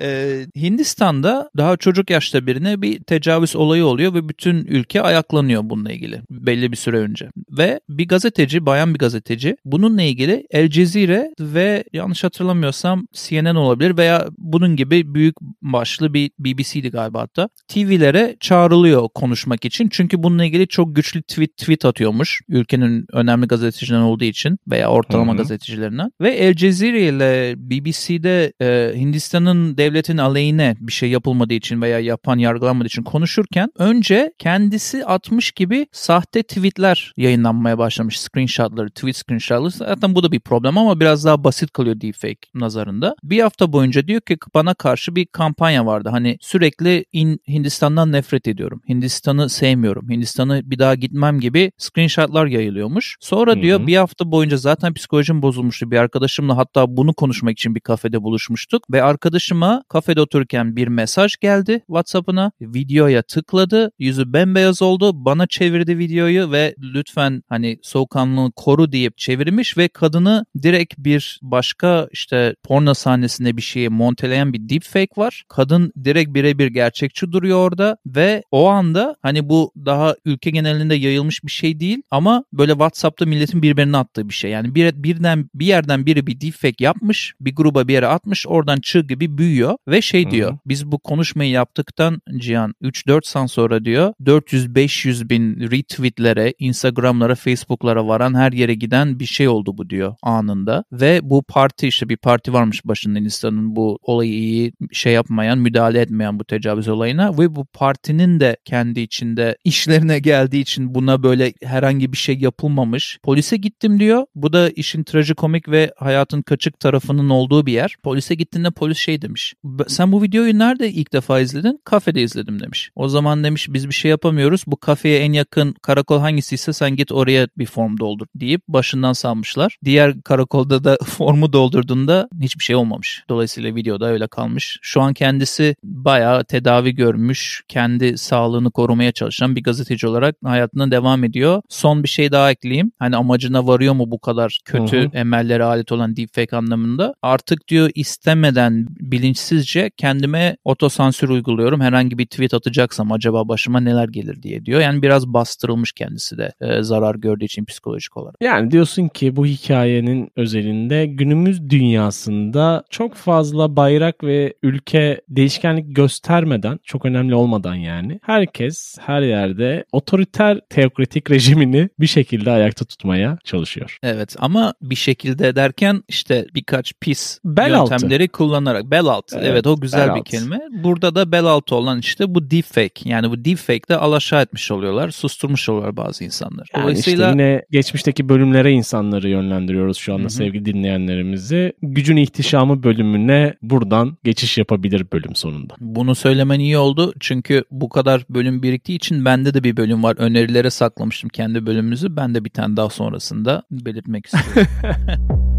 Ee, 0.00 0.46
Hindistan'da 0.56 1.50
daha 1.56 1.76
çocuk 1.76 2.10
yaşta 2.10 2.46
birine 2.46 2.82
bir 2.82 3.02
tecavüz 3.02 3.56
olayı 3.56 3.84
oluyor 3.84 4.14
ve 4.14 4.28
bütün 4.28 4.64
ülke 4.64 5.02
ayaklanıyor 5.02 5.62
bununla 5.64 5.92
ilgili 5.92 6.22
belli 6.30 6.72
bir 6.72 6.76
süre 6.76 6.98
önce. 6.98 7.28
Ve 7.50 7.80
bir 7.88 8.08
gazeteci, 8.08 8.66
bayan 8.66 8.94
bir 8.94 8.98
gazeteci 8.98 9.53
bununla 9.64 10.02
ilgili 10.02 10.46
El 10.50 10.70
Cezire 10.70 11.30
ve 11.40 11.84
yanlış 11.92 12.24
hatırlamıyorsam 12.24 13.06
CNN 13.12 13.56
olabilir 13.56 13.96
veya 13.96 14.26
bunun 14.38 14.76
gibi 14.76 15.14
büyük 15.14 15.36
başlı 15.62 16.14
bir 16.14 16.30
BBC'di 16.38 16.90
galiba 16.90 17.20
hatta. 17.20 17.48
TV'lere 17.68 18.36
çağrılıyor 18.40 19.08
konuşmak 19.14 19.64
için. 19.64 19.88
Çünkü 19.88 20.22
bununla 20.22 20.44
ilgili 20.44 20.68
çok 20.68 20.96
güçlü 20.96 21.22
tweet 21.22 21.56
tweet 21.56 21.84
atıyormuş. 21.84 22.40
Ülkenin 22.48 23.06
önemli 23.12 23.46
gazetecilerinden 23.46 24.06
olduğu 24.06 24.24
için 24.24 24.58
veya 24.70 24.88
ortalama 24.88 25.32
Hı 25.32 25.34
hı. 25.34 25.38
gazetecilerinden. 25.38 26.10
Ve 26.20 26.30
El 26.30 26.54
Cezire 26.54 27.02
ile 27.02 27.54
BBC'de 27.56 28.52
e, 28.60 28.98
Hindistan'ın 28.98 29.76
devletin 29.76 30.18
aleyhine 30.18 30.76
bir 30.80 30.92
şey 30.92 31.10
yapılmadığı 31.10 31.54
için 31.54 31.82
veya 31.82 31.98
yapan 32.00 32.38
yargılanmadığı 32.38 32.86
için 32.86 33.02
konuşurken 33.02 33.70
önce 33.78 34.32
kendisi 34.38 35.04
atmış 35.06 35.52
gibi 35.52 35.86
sahte 35.92 36.42
tweetler 36.42 37.12
yayınlanmaya 37.16 37.78
başlamış. 37.78 38.20
Screenshotları, 38.20 38.90
tweet 38.90 39.16
screenshotları. 39.16 39.43
Zaten 39.78 40.14
bu 40.14 40.22
da 40.22 40.32
bir 40.32 40.40
problem 40.40 40.78
ama 40.78 41.00
biraz 41.00 41.24
daha 41.24 41.44
basit 41.44 41.72
kalıyor 41.72 42.00
deepfake 42.00 42.38
nazarında. 42.54 43.14
Bir 43.22 43.40
hafta 43.40 43.72
boyunca 43.72 44.06
diyor 44.06 44.20
ki 44.20 44.36
bana 44.54 44.74
karşı 44.74 45.16
bir 45.16 45.26
kampanya 45.26 45.86
vardı. 45.86 46.08
Hani 46.12 46.36
sürekli 46.40 47.04
in, 47.12 47.40
Hindistan'dan 47.48 48.12
nefret 48.12 48.48
ediyorum. 48.48 48.82
Hindistan'ı 48.88 49.48
sevmiyorum. 49.48 50.10
Hindistan'ı 50.10 50.62
bir 50.64 50.78
daha 50.78 50.94
gitmem 50.94 51.40
gibi 51.40 51.72
screenshotlar 51.78 52.46
yayılıyormuş. 52.46 53.16
Sonra 53.20 53.52
Hı 53.52 53.56
hı. 53.56 53.62
diyor 53.62 53.86
bir 53.86 53.96
hafta 53.96 54.30
boyunca 54.30 54.56
zaten 54.56 54.94
psikolojim 54.94 55.42
bozulmuştu. 55.42 55.90
Bir 55.90 55.96
arkadaşımla 55.96 56.56
hatta 56.56 56.96
bunu 56.96 57.14
konuşmak 57.14 57.52
için 57.52 57.74
bir 57.74 57.80
kafede 57.80 58.22
buluşmuştuk. 58.22 58.90
Ve 58.92 59.02
arkadaşıma 59.02 59.82
kafede 59.88 60.20
otururken 60.20 60.76
bir 60.76 60.88
mesaj 60.88 61.36
geldi 61.36 61.80
WhatsApp'ına. 61.86 62.52
Videoya 62.60 63.22
tıkladı. 63.22 63.90
Yüzü 63.98 64.32
bembeyaz 64.32 64.82
oldu. 64.82 65.24
Bana 65.24 65.46
çevirdi 65.46 65.98
videoyu 65.98 66.52
ve 66.52 66.74
lütfen 66.94 67.42
hani 67.48 67.78
soğukkanlılığını 67.82 68.52
koru 68.56 68.92
deyip 68.92 69.18
çevirmiş 69.34 69.78
ve 69.78 69.88
kadını 69.88 70.46
direkt 70.62 70.94
bir 70.98 71.38
başka 71.42 72.08
işte 72.12 72.54
porno 72.62 72.94
sahnesinde 72.94 73.56
bir 73.56 73.62
şeye 73.62 73.88
monteleyen 73.88 74.52
bir 74.52 74.68
deepfake 74.68 75.12
var. 75.16 75.44
Kadın 75.48 75.92
direkt 76.04 76.34
birebir 76.34 76.66
gerçekçi 76.66 77.32
duruyor 77.32 77.58
orada 77.58 77.96
ve 78.06 78.42
o 78.50 78.68
anda 78.68 79.16
hani 79.22 79.48
bu 79.48 79.72
daha 79.76 80.14
ülke 80.24 80.50
genelinde 80.50 80.94
yayılmış 80.94 81.44
bir 81.44 81.50
şey 81.50 81.80
değil 81.80 82.02
ama 82.10 82.44
böyle 82.52 82.72
WhatsApp'ta 82.72 83.26
milletin 83.26 83.62
birbirine 83.62 83.96
attığı 83.96 84.28
bir 84.28 84.34
şey. 84.34 84.50
Yani 84.50 84.74
bir, 84.74 85.02
birden 85.02 85.50
bir 85.54 85.66
yerden 85.66 86.06
biri 86.06 86.26
bir 86.26 86.40
deepfake 86.40 86.84
yapmış, 86.84 87.34
bir 87.40 87.54
gruba 87.54 87.88
bir 87.88 87.92
yere 87.92 88.06
atmış, 88.06 88.46
oradan 88.46 88.80
çığ 88.80 89.00
gibi 89.00 89.38
büyüyor 89.38 89.76
ve 89.88 90.02
şey 90.02 90.30
diyor. 90.30 90.52
hı. 90.52 90.58
Biz 90.66 90.86
bu 90.86 90.98
konuşmayı 90.98 91.50
yaptıktan 91.50 92.20
Cihan 92.36 92.74
3-4 92.82 93.26
saat 93.26 93.50
sonra 93.50 93.84
diyor 93.84 94.14
400-500 94.24 95.28
bin 95.28 95.70
retweetlere, 95.70 96.54
Instagram'lara, 96.58 97.34
Facebook'lara 97.34 98.06
varan 98.06 98.34
her 98.34 98.52
yere 98.52 98.74
giden 98.74 99.18
bir 99.18 99.23
şey 99.26 99.48
oldu 99.48 99.78
bu 99.78 99.90
diyor 99.90 100.14
anında. 100.22 100.84
Ve 100.92 101.20
bu 101.22 101.42
parti 101.42 101.88
işte 101.88 102.08
bir 102.08 102.16
parti 102.16 102.52
varmış 102.52 102.84
başında 102.84 103.18
Hindistan'ın 103.18 103.76
bu 103.76 103.98
olayı 104.02 104.72
şey 104.92 105.12
yapmayan, 105.12 105.58
müdahale 105.58 106.00
etmeyen 106.00 106.38
bu 106.38 106.44
tecavüz 106.44 106.88
olayına 106.88 107.38
ve 107.38 107.56
bu 107.56 107.64
partinin 107.64 108.40
de 108.40 108.56
kendi 108.64 109.00
içinde 109.00 109.56
işlerine 109.64 110.18
geldiği 110.18 110.60
için 110.60 110.94
buna 110.94 111.22
böyle 111.22 111.52
herhangi 111.62 112.12
bir 112.12 112.16
şey 112.16 112.38
yapılmamış. 112.38 113.18
Polise 113.22 113.56
gittim 113.56 114.00
diyor. 114.00 114.26
Bu 114.34 114.52
da 114.52 114.70
işin 114.70 115.02
trajikomik 115.04 115.68
ve 115.68 115.92
hayatın 115.96 116.42
kaçık 116.42 116.80
tarafının 116.80 117.28
olduğu 117.28 117.66
bir 117.66 117.72
yer. 117.72 117.96
Polise 118.02 118.34
gittiğinde 118.34 118.70
polis 118.70 118.98
şey 118.98 119.22
demiş. 119.22 119.54
"B- 119.64 119.84
Sen 119.88 120.12
bu 120.12 120.22
videoyu 120.22 120.58
nerede 120.58 120.90
ilk 120.92 121.12
defa 121.12 121.40
izledin? 121.40 121.80
Kafede 121.84 122.22
izledim 122.22 122.60
demiş. 122.60 122.90
O 122.94 123.08
zaman 123.08 123.44
demiş 123.44 123.66
biz 123.70 123.88
bir 123.88 123.94
şey 123.94 124.10
yapamıyoruz. 124.10 124.64
Bu 124.66 124.76
kafeye 124.76 125.18
en 125.18 125.32
yakın 125.32 125.72
karakol 125.82 126.20
hangisiyse 126.20 126.72
sen 126.72 126.96
git 126.96 127.12
oraya 127.12 127.48
bir 127.58 127.66
form 127.66 127.98
doldur 127.98 128.26
deyip 128.34 128.60
başından 128.68 129.12
salmışlar. 129.14 129.76
Diğer 129.84 130.22
karakolda 130.22 130.84
da 130.84 130.98
formu 131.04 131.52
doldurduğunda 131.52 132.28
hiçbir 132.40 132.64
şey 132.64 132.76
olmamış. 132.76 133.24
Dolayısıyla 133.28 133.74
videoda 133.74 134.06
öyle 134.06 134.26
kalmış. 134.26 134.78
Şu 134.82 135.00
an 135.00 135.14
kendisi 135.14 135.76
bayağı 135.84 136.44
tedavi 136.44 136.94
görmüş, 136.94 137.62
kendi 137.68 138.18
sağlığını 138.18 138.70
korumaya 138.70 139.12
çalışan 139.12 139.56
bir 139.56 139.62
gazeteci 139.62 140.06
olarak 140.06 140.36
hayatına 140.44 140.90
devam 140.90 141.24
ediyor. 141.24 141.62
Son 141.68 142.02
bir 142.02 142.08
şey 142.08 142.32
daha 142.32 142.50
ekleyeyim. 142.50 142.92
Hani 142.98 143.16
amacına 143.16 143.66
varıyor 143.66 143.94
mu 143.94 144.10
bu 144.10 144.18
kadar 144.18 144.58
kötü 144.64 145.02
Hı 145.02 145.06
hı. 145.06 145.10
emellere 145.12 145.64
alet 145.64 145.92
olan 145.92 146.16
deepfake 146.16 146.56
anlamında? 146.56 147.14
Artık 147.22 147.68
diyor 147.68 147.90
istemeden 147.94 148.86
bilinçsizce 148.90 149.90
kendime 149.96 150.56
otosansür 150.64 151.28
uyguluyorum. 151.28 151.80
Herhangi 151.80 152.18
bir 152.18 152.26
tweet 152.26 152.54
atacaksam 152.54 153.12
acaba 153.12 153.48
başıma 153.48 153.80
neler 153.80 154.08
gelir 154.08 154.42
diye 154.42 154.64
diyor. 154.66 154.80
Yani 154.80 155.02
biraz 155.02 155.26
bastırılmış 155.26 155.92
kendisi 155.92 156.38
de 156.38 156.52
e, 156.60 156.82
zarar 156.82 157.14
gördüğü 157.14 157.44
için 157.44 157.64
psikolojik 157.64 158.16
olarak. 158.16 158.36
Yani 158.40 158.70
diyorsun 158.70 159.03
ki 159.08 159.36
bu 159.36 159.46
hikayenin 159.46 160.30
özelinde 160.36 161.06
günümüz 161.06 161.70
dünyasında 161.70 162.84
çok 162.90 163.14
fazla 163.14 163.76
bayrak 163.76 164.24
ve 164.24 164.54
ülke 164.62 165.20
değişkenlik 165.28 165.96
göstermeden, 165.96 166.78
çok 166.84 167.04
önemli 167.04 167.34
olmadan 167.34 167.74
yani 167.74 168.20
herkes 168.22 168.96
her 169.00 169.22
yerde 169.22 169.84
otoriter 169.92 170.60
teokratik 170.70 171.30
rejimini 171.30 171.88
bir 172.00 172.06
şekilde 172.06 172.50
ayakta 172.50 172.84
tutmaya 172.84 173.38
çalışıyor. 173.44 173.98
Evet 174.02 174.36
ama 174.38 174.74
bir 174.82 174.94
şekilde 174.96 175.56
derken 175.56 176.02
işte 176.08 176.46
birkaç 176.54 176.92
pis 177.00 177.38
Bel 177.44 177.78
altı. 177.78 177.92
yöntemleri 177.92 178.28
kullanarak 178.28 178.90
bel 178.90 179.04
altı. 179.04 179.36
Evet, 179.38 179.48
Evet, 179.50 179.66
o 179.66 179.80
güzel 179.80 180.00
bel 180.08 180.14
bir 180.14 180.20
altı. 180.20 180.30
kelime. 180.30 180.60
Burada 180.70 181.14
da 181.14 181.32
bel 181.32 181.44
altı 181.44 181.74
olan 181.74 181.98
işte 181.98 182.34
bu 182.34 182.50
deepfake. 182.50 183.08
Yani 183.10 183.30
bu 183.30 183.44
deepfake 183.44 183.88
de 183.88 183.96
alaşağı 183.96 184.42
etmiş 184.42 184.70
oluyorlar, 184.70 185.10
susturmuş 185.10 185.68
oluyorlar 185.68 185.96
bazı 185.96 186.24
insanlar. 186.24 186.68
Yani 186.74 186.82
Dolayısıyla 186.82 187.30
işte 187.30 187.42
yine 187.42 187.62
geçmişteki 187.70 188.28
bölümlere 188.28 188.72
insanları 188.84 189.28
yönlendiriyoruz 189.28 189.96
şu 189.96 190.14
anda 190.14 190.22
Hı-hı. 190.22 190.30
sevgili 190.30 190.64
dinleyenlerimizi. 190.64 191.72
Gücün 191.82 192.16
ihtişamı 192.16 192.82
bölümüne 192.82 193.54
buradan 193.62 194.16
geçiş 194.24 194.58
yapabilir 194.58 195.06
bölüm 195.12 195.34
sonunda. 195.34 195.74
Bunu 195.80 196.14
söylemen 196.14 196.60
iyi 196.60 196.78
oldu 196.78 197.12
çünkü 197.20 197.64
bu 197.70 197.88
kadar 197.88 198.24
bölüm 198.30 198.62
biriktiği 198.62 198.94
için 198.94 199.24
bende 199.24 199.54
de 199.54 199.64
bir 199.64 199.76
bölüm 199.76 200.02
var. 200.02 200.16
Önerilere 200.18 200.70
saklamıştım 200.70 201.30
kendi 201.30 201.66
bölümümüzü. 201.66 202.16
Ben 202.16 202.34
de 202.34 202.44
bir 202.44 202.50
tane 202.50 202.76
daha 202.76 202.88
sonrasında 202.88 203.62
belirtmek 203.70 204.26
istiyorum. 204.26 204.72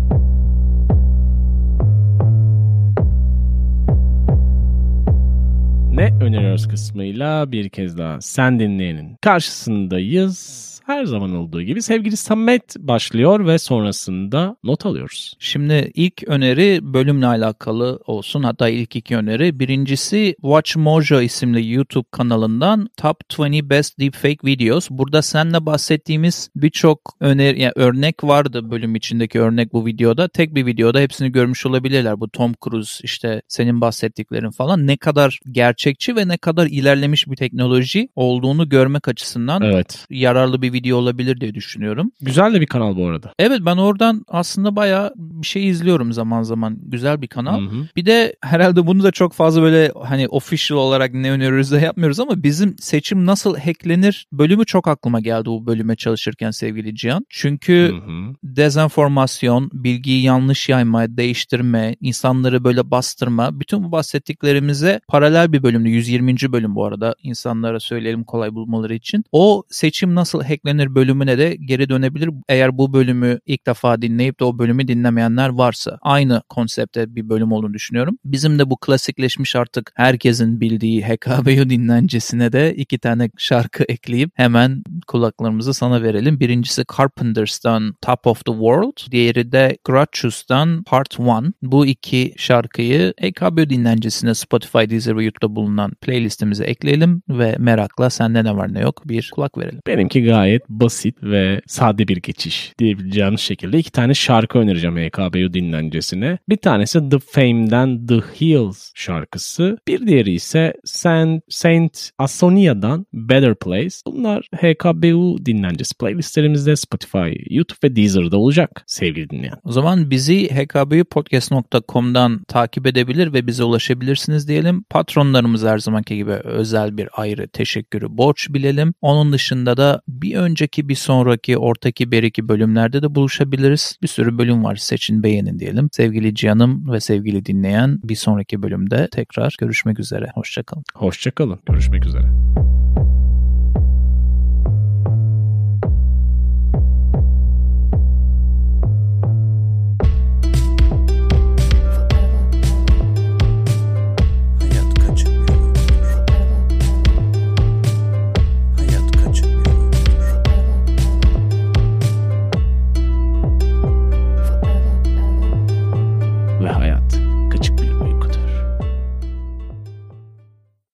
ne 5.92 6.14
öneriyoruz 6.22 6.68
kısmıyla 6.68 7.52
bir 7.52 7.70
kez 7.70 7.98
daha 7.98 8.22
sen 8.22 8.60
dinleyenin 8.60 9.18
karşısındayız 9.22 10.75
her 10.86 11.06
zaman 11.06 11.36
olduğu 11.36 11.62
gibi 11.62 11.82
sevgili 11.82 12.18
Samet 12.18 12.76
başlıyor 12.80 13.48
ve 13.48 13.58
sonrasında 13.58 14.58
not 14.64 14.86
alıyoruz. 14.86 15.34
Şimdi 15.40 15.92
ilk 15.94 16.24
öneri 16.28 16.80
bölümle 16.82 17.26
alakalı 17.26 18.00
olsun. 18.06 18.44
Hatta 18.44 18.70
ilk 18.70 18.96
iki 18.96 19.18
öneri. 19.18 19.60
Birincisi 19.60 20.36
Watch 20.42 20.78
Mojo 20.78 21.22
isimli 21.22 21.72
YouTube 21.72 22.08
kanalından 22.12 22.90
Top 22.98 23.18
20 23.40 23.70
Best 23.70 24.00
Deepfake 24.00 24.38
Videos. 24.46 24.88
Burada 24.90 25.22
seninle 25.22 25.66
bahsettiğimiz 25.66 26.50
birçok 26.56 27.00
öneri, 27.20 27.62
yani 27.62 27.74
örnek 27.76 28.24
vardı 28.24 28.72
bölüm 28.72 28.96
içindeki 28.96 29.40
örnek 29.40 29.74
bu 29.74 29.86
videoda. 29.86 30.28
Tek 30.28 30.56
bir 30.56 30.66
videoda 30.66 31.00
hepsini 31.00 31.32
görmüş 31.32 31.66
olabilirler. 31.66 32.20
Bu 32.20 32.30
Tom 32.30 32.54
Cruise 32.64 33.00
işte 33.04 33.42
senin 33.48 33.82
bahsettiklerin 33.82 34.52
falan 34.52 34.88
ne 34.88 34.98
kadar 34.98 35.40
gerçekçi 35.52 36.16
ve 36.16 36.28
ne 36.28 36.38
kadar 36.38 36.68
ilerlemiş 36.68 37.28
bir 37.28 37.36
teknoloji 37.36 38.10
olduğunu 38.16 38.70
görmek 38.70 39.08
açısından 39.08 39.62
evet. 39.62 40.06
yararlı 40.10 40.62
bir 40.62 40.75
video 40.76 40.98
olabilir 40.98 41.42
diye 41.42 41.54
düşünüyorum. 41.54 42.12
Güzel 42.22 42.54
de 42.54 42.62
bir 42.62 42.66
kanal 42.66 42.98
bu 42.98 43.08
arada. 43.08 43.34
Evet 43.40 43.60
ben 43.66 43.78
oradan 43.78 44.26
aslında 44.28 44.76
bayağı 44.76 45.14
bir 45.16 45.48
şey 45.48 45.70
izliyorum 45.70 46.14
zaman 46.14 46.44
zaman. 46.44 46.78
Güzel 46.82 47.22
bir 47.22 47.28
kanal. 47.28 47.62
Hı 47.62 47.66
hı. 47.66 47.88
Bir 47.96 48.06
de 48.06 48.36
herhalde 48.42 48.88
bunu 48.88 49.04
da 49.04 49.12
çok 49.12 49.34
fazla 49.34 49.62
böyle 49.62 49.92
hani 50.04 50.28
official 50.28 50.78
olarak 50.78 51.14
ne 51.14 51.32
öneriyoruz 51.32 51.72
da 51.72 51.80
yapmıyoruz 51.80 52.20
ama 52.20 52.44
bizim 52.44 52.76
seçim 52.80 53.26
nasıl 53.26 53.58
hacklenir 53.58 54.28
bölümü 54.32 54.66
çok 54.66 54.88
aklıma 54.88 55.20
geldi 55.20 55.46
bu 55.46 55.66
bölüme 55.66 55.96
çalışırken 55.96 56.52
sevgili 56.52 56.96
Cihan. 56.96 57.26
Çünkü 57.30 57.92
hı 57.92 58.12
hı. 58.12 58.34
dezenformasyon, 58.44 59.70
bilgiyi 59.74 60.24
yanlış 60.24 60.70
yayma, 60.70 61.18
değiştirme, 61.18 61.96
insanları 62.02 62.64
böyle 62.64 62.92
bastırma 62.92 63.60
bütün 63.60 63.84
bu 63.84 63.92
bahsettiklerimize 63.92 65.00
paralel 65.08 65.54
bir 65.54 65.64
bölümdü. 65.64 65.90
120. 65.90 66.36
bölüm 66.52 66.76
bu 66.76 66.86
arada 66.86 67.16
insanlara 67.24 67.80
söyleyelim 67.80 68.24
kolay 68.24 68.54
bulmaları 68.54 68.94
için. 68.94 69.24
O 69.32 69.64
seçim 69.70 70.16
nasıl 70.16 70.44
hacklenir 70.66 70.96
bölümüne 70.96 71.38
de 71.38 71.58
geri 71.66 71.90
dönebilir. 71.90 72.30
Eğer 72.50 72.78
bu 72.78 72.94
bölümü 72.94 73.40
ilk 73.46 73.68
defa 73.68 74.02
dinleyip 74.02 74.40
de 74.40 74.44
o 74.44 74.60
bölümü 74.60 74.88
dinlemeyenler 74.88 75.50
varsa 75.50 75.98
aynı 76.02 76.42
konsepte 76.50 77.16
bir 77.16 77.30
bölüm 77.30 77.52
olduğunu 77.52 77.74
düşünüyorum. 77.74 78.18
Bizim 78.26 78.60
de 78.60 78.70
bu 78.70 78.78
klasikleşmiş 78.78 79.56
artık 79.56 79.92
herkesin 79.96 80.62
bildiği 80.62 81.04
HKBU 81.04 81.70
dinlencesine 81.70 82.52
de 82.52 82.76
iki 82.76 82.98
tane 82.98 83.30
şarkı 83.38 83.84
ekleyip 83.84 84.30
hemen 84.34 84.84
kulaklarımızı 85.08 85.74
sana 85.74 86.04
verelim. 86.04 86.40
Birincisi 86.40 86.84
Carpenters'tan 86.98 87.94
Top 88.02 88.28
of 88.28 88.46
the 88.46 88.52
World, 88.52 89.12
diğeri 89.12 89.52
de 89.52 89.78
Gratchus'tan 89.84 90.84
Part 90.84 91.20
1. 91.20 91.26
Bu 91.62 91.86
iki 91.86 92.34
şarkıyı 92.38 93.14
HKBU 93.22 93.70
dinlencesine 93.70 94.34
Spotify, 94.34 94.90
Deezer 94.90 95.18
ve 95.18 95.24
YouTube'da 95.24 95.56
bulunan 95.56 95.92
playlistimize 96.02 96.64
ekleyelim 96.64 97.22
ve 97.30 97.56
merakla 97.60 98.10
sende 98.10 98.44
ne 98.44 98.56
var 98.56 98.74
ne 98.74 98.80
yok 98.80 99.02
bir 99.06 99.32
kulak 99.36 99.58
verelim. 99.58 99.80
Benimki 99.88 100.24
gayet 100.24 100.55
basit 100.70 101.24
ve 101.24 101.62
sade 101.68 102.08
bir 102.08 102.18
geçiş 102.18 102.74
diyebileceğimiz 102.80 103.40
şekilde 103.40 103.80
iki 103.80 103.92
tane 103.92 104.14
şarkı 104.14 104.60
önereceğim 104.60 104.98
EKBU 104.98 105.54
dinlencesine. 105.54 106.38
Bir 106.50 106.58
tanesi 106.58 107.10
The 107.10 107.20
Fame'den 107.20 108.08
The 108.08 108.16
Hills 108.16 108.92
şarkısı. 108.96 109.78
Bir 109.88 110.08
diğeri 110.08 110.34
ise 110.34 110.74
Saint, 110.86 111.44
Saint 111.50 112.10
Asonia'dan 112.18 113.06
Better 113.14 113.56
Place. 113.56 113.96
Bunlar 114.08 114.50
HKBU 114.56 115.46
dinlencesi 115.46 115.98
playlistlerimizde 115.98 116.76
Spotify, 116.76 117.34
YouTube 117.50 117.78
ve 117.84 117.96
Deezer'da 117.96 118.38
olacak 118.38 118.84
sevgili 118.88 119.30
dinleyen. 119.30 119.58
O 119.64 119.72
zaman 119.72 120.10
bizi 120.10 120.48
hkbupodcast.com'dan 120.48 122.44
takip 122.48 122.88
edebilir 122.88 123.34
ve 123.34 123.48
bize 123.48 123.64
ulaşabilirsiniz 123.64 124.48
diyelim. 124.48 124.84
Patronlarımız 124.90 125.64
her 125.64 125.78
zamanki 125.78 126.16
gibi 126.16 126.32
özel 126.32 126.98
bir 126.98 127.10
ayrı 127.14 127.48
teşekkürü 127.48 128.18
borç 128.18 128.48
bilelim. 128.50 128.94
Onun 129.02 129.34
dışında 129.34 129.78
da 129.78 130.02
bir 130.08 130.36
önceki, 130.46 130.90
bir 130.90 130.96
sonraki, 130.96 131.58
ortaki, 131.58 132.12
beriki 132.12 132.48
bölümlerde 132.48 133.02
de 133.02 133.16
buluşabiliriz. 133.16 133.98
Bir 134.02 134.08
sürü 134.08 134.38
bölüm 134.38 134.64
var. 134.64 134.76
Seçin, 134.76 135.24
beğenin 135.24 135.60
diyelim. 135.60 135.90
Sevgili 135.92 136.36
Cihan'ım 136.36 136.92
ve 136.92 137.00
sevgili 137.00 137.46
dinleyen 137.46 138.00
bir 138.04 138.16
sonraki 138.16 138.62
bölümde 138.62 139.08
tekrar 139.12 139.56
görüşmek 139.60 140.00
üzere. 140.00 140.28
Hoşçakalın. 140.34 140.84
Hoşçakalın. 140.96 141.60
Görüşmek 141.66 142.06
üzere. 142.06 142.26